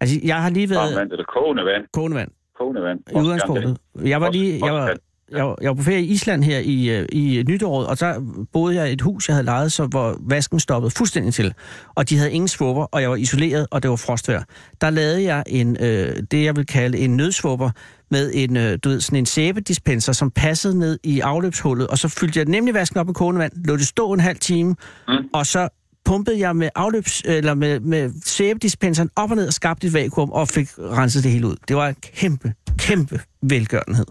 [0.00, 1.84] Altså, jeg har lige Varmt været vand eller kogende vand.
[1.92, 2.28] kogende vand
[2.58, 3.00] Kogende vand.
[3.12, 3.76] i udgangspunktet.
[4.04, 4.60] Jeg var lige...
[4.66, 4.94] Jeg var,
[5.32, 8.22] jeg, var, jeg var på ferie i Island her i, øh, i nytåret, og så
[8.52, 11.54] boede jeg i et hus, jeg havde lejet, så hvor vasken stoppede fuldstændig til.
[11.94, 14.42] Og de havde ingen svupper, og jeg var isoleret, og det var frostvejr.
[14.80, 17.70] Der lavede jeg en, øh, det, jeg vil kalde en nødsvupper,
[18.10, 22.08] med en, øh, du ved, sådan en sæbedispenser, som passede ned i afløbshullet, og så
[22.08, 24.76] fyldte jeg nemlig vasken op med kogende vand, lå det stå en halv time,
[25.08, 25.14] Mm.
[25.34, 25.68] og så
[26.04, 30.30] pumpede jeg med afløbs, eller med, med sæbedispenseren op og ned og skabte et vakuum,
[30.32, 31.56] og fik renset det hele ud.
[31.68, 34.06] Det var en kæmpe, kæmpe velgørenhed.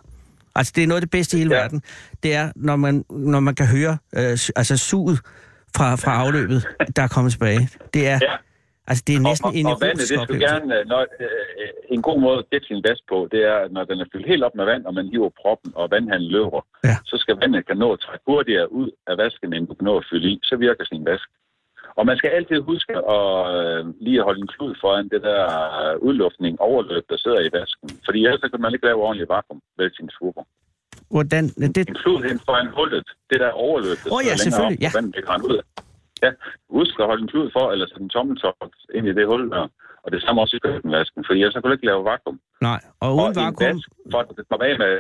[0.56, 1.62] Altså, det er noget af det bedste i hele ja.
[1.62, 1.82] Verden.
[2.24, 5.20] Det er, når man, når man kan høre øh, altså suget
[5.78, 7.70] fra, fra afløbet, der er kommet tilbage.
[7.94, 8.34] Det er, Ja.
[8.88, 11.70] altså, det er næsten og, en og, og vandet, det skulle gerne, øh, når, øh,
[11.96, 14.44] en god måde at gætte sin vask på, det er, når den er fyldt helt
[14.48, 16.96] op med vand, og man hiver proppen, og vandhanden løber, Ja.
[17.10, 19.94] så skal vandet kan nå at trække hurtigere ud af vasken, end du kan nå
[20.02, 21.28] at fylde i, så virker sin vask.
[21.96, 25.44] Og man skal altid huske at øh, lige at holde en klud foran det der
[25.82, 27.90] øh, udluftning, overløb, der sidder i vasken.
[28.06, 30.44] Fordi ellers så kan man ikke lave ordentligt vakuum ved sin svupper.
[31.16, 31.44] Hvordan,
[31.76, 34.92] det, En klud hen foran hullet, det der overløb, der Åh, ja, selvfølgelig, op, ja.
[34.96, 35.60] vandet rende ud.
[36.24, 36.32] Ja,
[36.70, 39.68] husk at holde en klud for, eller sætte en tommeltot ind i det hul der.
[40.04, 42.40] Og det samme også i køkkenvasken, for ellers kan du ikke lave vakuum.
[42.62, 43.76] Nej, og uden og vakuum...
[43.76, 44.94] vask, for at kan komme af med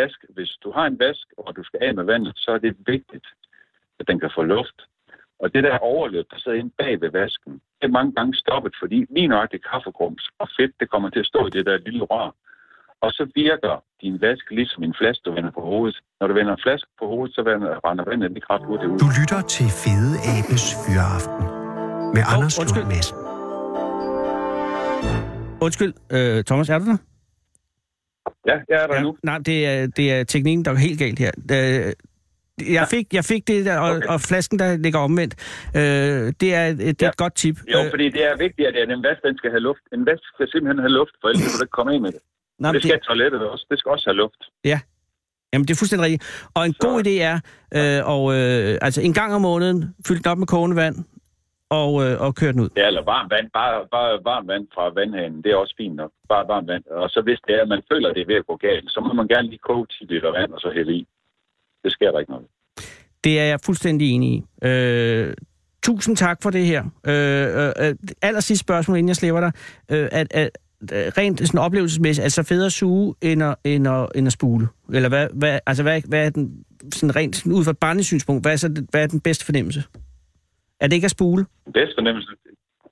[0.00, 2.76] vask, hvis du har en vask, og du skal af med vandet, så er det
[2.86, 3.26] vigtigt,
[4.00, 4.78] at den kan få luft.
[5.42, 8.72] Og det der overløb, der sidder inde bag ved vasken, det er mange gange stoppet,
[8.82, 12.04] fordi lige nøjagtigt kaffegrums og fedt, det kommer til at stå i det der lille
[12.12, 12.30] rør.
[13.04, 15.96] Og så virker din vask ligesom en flaske, du vender på hovedet.
[16.20, 18.98] Når du vender en flaske på hovedet, så vender, render vandet lige ret hurtigt ud.
[18.98, 21.44] Du lytter til Fede Abes Fyraften
[22.14, 22.82] med Hov, Anders undskyld.
[22.82, 23.16] Lund Madsen.
[25.66, 26.98] Undskyld, øh, Thomas, er du der?
[28.50, 29.02] Ja, jeg er der ja.
[29.02, 29.16] nu.
[29.22, 31.32] Nej, det er, det er teknikken, der er helt galt her.
[31.52, 31.92] Øh,
[32.60, 34.06] jeg, fik, jeg fik det der, og, Okay.
[34.08, 35.34] og flasken, der ligger omvendt.
[35.76, 35.82] Øh,
[36.40, 37.08] det er, et- det er Ja.
[37.08, 37.56] et godt tip.
[37.72, 39.80] Jo, Øh, fordi det er vigtigt, at en vask, den skal have luft.
[39.92, 42.20] En vask skal simpelthen have luft, for ellers kan du ikke komme af med det.
[42.58, 43.64] men Det skal toilettet også.
[43.70, 44.42] Det skal også have luft.
[45.52, 46.24] Jamen, det er fuldstændig rigtigt.
[46.56, 47.36] Og en Så- god idé er,
[47.78, 50.96] øh, og, øh, altså en gang om måneden, fylde den op med kogende vand,
[51.80, 52.68] og, øh, og køre den ud.
[52.76, 53.46] Ja, eller varmt vand.
[53.60, 55.38] Bare, bare varmt vand fra vandhanen.
[55.44, 56.10] Det er også fint nok.
[56.28, 56.84] Bare varmt vand.
[56.86, 58.90] Og så hvis det er, at man føler, at det er ved at gå galt,
[58.94, 61.02] så må man gerne lige koge 10 liter vand og så hælde i.
[61.84, 62.46] Det sker der ikke noget.
[63.24, 64.66] Det er jeg fuldstændig enig i.
[64.66, 65.34] Øh,
[65.82, 66.84] tusind tak for det her.
[67.06, 69.52] Øh, øh, øh, aller sidste spørgsmål, inden jeg slipper dig.
[69.90, 70.50] Øh, at, at,
[70.92, 74.68] at, rent sådan oplevelsesmæssigt, altså federe at suge end at, end at, end at spule?
[74.92, 78.44] Eller hvad, hvad, altså hvad, hvad er den, sådan rent sådan ud fra et barnesynspunkt,
[78.44, 79.82] hvad er, så, hvad er den bedste fornemmelse?
[80.80, 81.46] Er det ikke at spule?
[81.64, 82.30] Den bedste fornemmelse,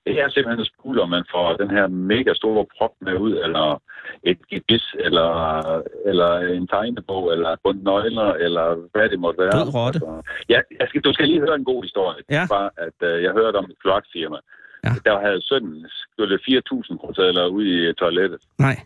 [0.06, 3.34] det er simpelthen at spule, om man får den her mega store prop med ud,
[3.44, 3.82] eller
[4.22, 5.30] et gebis, eller,
[6.10, 9.56] eller en tegnebog, eller et bundt nøgler, eller hvad det måtte være.
[9.58, 9.96] Død rotte.
[9.96, 12.22] Altså, ja, jeg skal, du skal lige høre en god historie.
[12.30, 12.44] Ja.
[12.50, 14.38] Bare, at uh, jeg hørte om et kloakfirma.
[14.84, 14.92] Ja.
[15.04, 18.40] Der havde sønnen skyllet 4.000 kroner ud i toilettet.
[18.58, 18.76] Nej.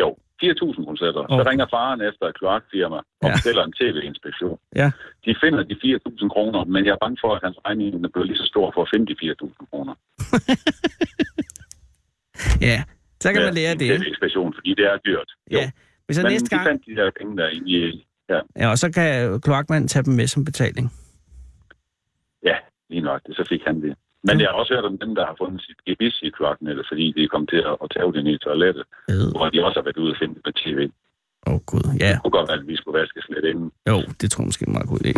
[0.00, 0.96] Jo, 4.000 kroner.
[0.96, 1.50] Så Okay.
[1.50, 3.32] ringer faren efter et kloakfirma og Ja.
[3.36, 4.58] bestiller en tv-inspektion.
[4.80, 4.88] Ja.
[5.24, 8.28] De finder de 4.000 kroner, men jeg er bange for, at hans regning er blevet
[8.30, 9.94] lige så stor for at finde de 4.000 kroner.
[12.60, 12.82] Ja,
[13.20, 14.00] så kan Ja, man lære det.
[14.00, 15.30] tv-inspektion, fordi det er dyrt.
[15.52, 15.58] Jo.
[15.58, 15.70] Ja,
[16.06, 16.66] hvis så Men næste de gang...
[16.68, 18.04] fandt de der penge der i...
[18.28, 20.92] Ja, Ja, og så kan kloakmanden tage dem med som betaling.
[22.44, 22.56] ja
[22.90, 23.20] lige nok.
[23.30, 23.96] Så fik han det.
[24.28, 27.04] Men jeg har også hørt om dem, der har fundet sit gebis i kloaknettet, fordi
[27.16, 29.26] de kom til at, tage det i toilettet, Øh.
[29.36, 30.78] hvor de også har været ude og finde det på tv.
[30.82, 30.92] Det
[31.46, 31.84] Åh, oh, gud.
[32.04, 33.68] Ja, kunne godt være, at vi skulle vaskes lidt inden.
[33.90, 35.12] jo, det tror jeg måske er en meget god idé.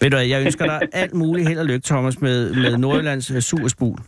[0.00, 3.40] Ved du jeg ønsker dig alt muligt held og lykke, Thomas, med, med Nordjyllands øh,
[3.50, 3.98] superspul.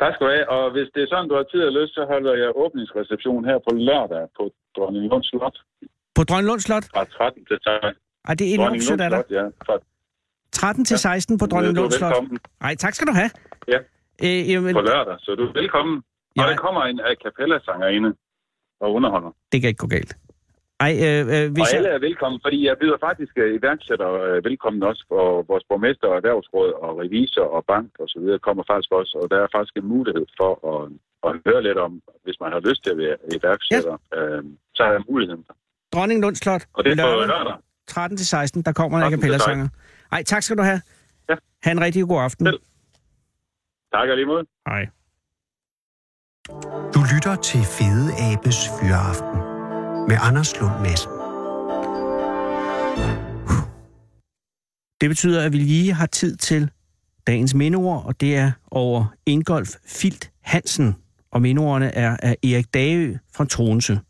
[0.00, 0.46] Tak skal du have.
[0.56, 3.58] Og hvis det er sådan, du har tid og lyst, så holder jeg åbningsreception her
[3.66, 4.42] på lørdag på
[4.76, 5.56] Dronning Lunds Slot
[6.16, 6.84] På Drønlund Slot?
[6.94, 7.94] fra 13 til 16.
[8.28, 9.22] Ej, det er enormt sødt af dig.
[9.38, 9.44] ja.
[9.66, 9.74] Fra,
[10.52, 12.08] 13 til 16 på Dronning du er Lund Slot.
[12.10, 13.30] velkommen Ej, tak skal du have.
[13.68, 13.78] Ja.
[14.24, 15.96] Øh, jamen, på lørdag, så du er velkommen.
[15.96, 16.50] Og Ja.
[16.50, 18.10] der kommer en a cappella-sangerinde
[18.80, 19.30] og underholder.
[19.52, 20.12] det kan ikke gå galt.
[20.86, 24.44] Ej, øh, øh, hvis Og alle er velkommen, fordi jeg byder faktisk øh, iværksætter øh,
[24.44, 28.62] velkommen også, og vores borgmester og erhvervsråd og revisor og bank og så videre kommer
[28.72, 30.82] faktisk også, og der er faktisk en mulighed for at,
[31.26, 31.92] at høre lidt om,
[32.24, 34.18] hvis man har lyst til at være iværksætter, ja.
[34.18, 34.42] øh,
[34.76, 35.44] så har jeg muligheden.
[35.94, 37.56] Dronning Lund Slot, Og det er på lørdag, lørdag.
[37.86, 39.68] 13 til 16, der kommer en a 13 til cappella sanger.
[40.12, 40.80] Ej, tak skal du have.
[41.28, 41.34] Ja.
[41.62, 42.46] Ha' en rigtig god aften.
[42.46, 42.60] Selv.
[43.92, 44.44] Tak og lige måde.
[44.68, 44.86] Hej.
[46.94, 49.38] Du lytter til Fede Abes Fyraften
[50.08, 51.10] med Anders Lund Madsen.
[55.00, 56.70] Det betyder, at vi lige har tid til
[57.26, 60.94] dagens mindeord, og det er over Ingolf Filt Hansen.
[61.30, 64.00] Og mindeordene er af Erik Dagø fra Tronse.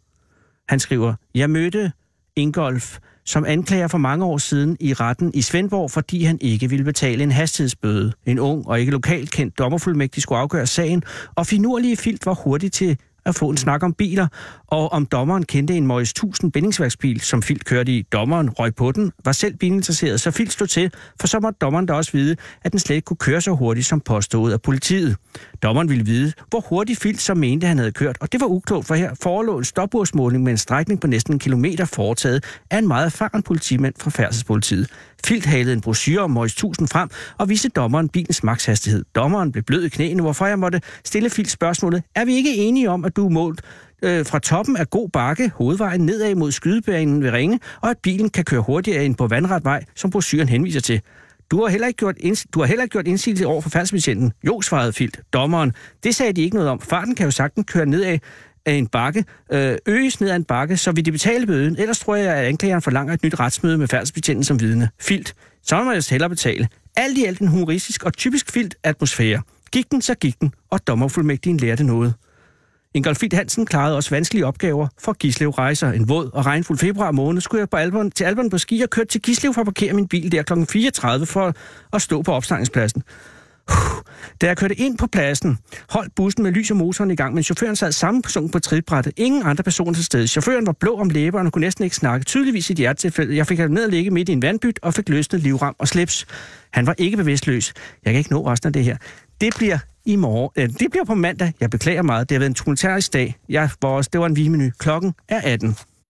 [0.69, 1.93] Han skriver, Jeg mødte
[2.37, 6.85] Ingolf som anklager for mange år siden i retten i Svendborg, fordi han ikke ville
[6.85, 8.13] betale en hastighedsbøde.
[8.27, 11.03] En ung og ikke lokalt kendt dommerfuldmægtig skulle afgøre sagen,
[11.35, 14.27] og finurlige Filt var hurtigt til at få en snak om biler,
[14.67, 18.03] og om dommeren kendte en Morris 1000 bindingsværksbil, som Filt kørte i.
[18.03, 21.87] Dommeren røg på den, var selv bilinteresseret, så Filt stod til, for så måtte dommeren
[21.87, 25.17] da også vide, at den slet ikke kunne køre så hurtigt som påstået af politiet.
[25.63, 28.87] Dommeren ville vide, hvor hurtigt Filt så mente, han havde kørt, og det var uklogt,
[28.87, 32.89] for her forelå en stopursmåling med en strækning på næsten en kilometer foretaget af en
[32.89, 34.91] meget erfaren politimand fra færdselspolitiet
[35.27, 37.09] filthalede en brochure om Morris 1000 frem
[37.39, 39.05] og viste dommeren bilens makshastighed.
[39.15, 42.91] Dommeren blev blød i knæene, hvorfor jeg måtte stille Filt spørgsmålet, er vi ikke enige
[42.91, 43.61] om, at du er målt
[44.03, 48.31] øh, fra toppen af god bakke, hovedvejen nedad mod skydebanen ved Ringe, og at bilen
[48.31, 51.01] kan køre hurtigere end på vandret vej, som brochuren henviser til.
[51.51, 54.33] Du har heller ikke gjort, inds- du har heller ikke gjort indsigelse over for færdsbetjenten.
[54.47, 55.21] Jo, svarede Filt.
[55.33, 55.73] Dommeren.
[56.05, 56.81] Det sagde de ikke noget om.
[56.81, 58.19] Farten kan jo sagtens køre nedad
[58.67, 61.77] af en bakke, øh, øges ned ad en bakke, så vil de betale bøden.
[61.79, 64.89] Ellers tror jeg, at anklageren forlanger et nyt retsmøde med færdselsbetjenten som vidne.
[65.01, 65.35] Filt.
[65.63, 66.69] Så må jeg hellere betale.
[66.97, 69.43] Alt i alt en humoristisk og typisk filt atmosfære.
[69.73, 72.15] Gik den, så gik den, og dommerfuldmægtigen lærte noget.
[72.95, 75.93] Ingolf Filt Hansen klarede også vanskelige opgaver for Gislev Rejser.
[75.93, 78.91] En våd og regnfuld februar måned skulle jeg på Alberen, til Alberen på ski og
[78.91, 80.53] kørte til Gislev for at parkere min bil der kl.
[80.69, 81.55] 34 for
[81.93, 83.03] at stå på opstangningspladsen.
[84.41, 85.59] Da jeg kørte ind på pladsen,
[85.91, 89.13] holdt bussen med lys og motoren i gang, men chaufføren sad samme person på trinbrættet.
[89.17, 90.29] Ingen andre personer til stede.
[90.29, 92.25] Chaufføren var blå om læberne og kunne næsten ikke snakke.
[92.25, 93.37] Tydeligvis i et hjertetilfælde.
[93.37, 95.89] Jeg fik ham ned og ligge midt i en vandbyt og fik løsnet livram og
[95.89, 96.27] slips.
[96.73, 97.73] Han var ikke bevidstløs.
[98.05, 98.97] Jeg kan ikke nå resten af det her.
[99.41, 100.51] Det bliver i morgen.
[100.57, 101.53] Øh, det bliver på mandag.
[101.61, 102.29] Jeg beklager meget.
[102.29, 103.37] Det har været en tumultarisk dag.
[103.49, 104.71] Jeg var også, det var en vigmenu.
[104.79, 105.77] Klokken er 18.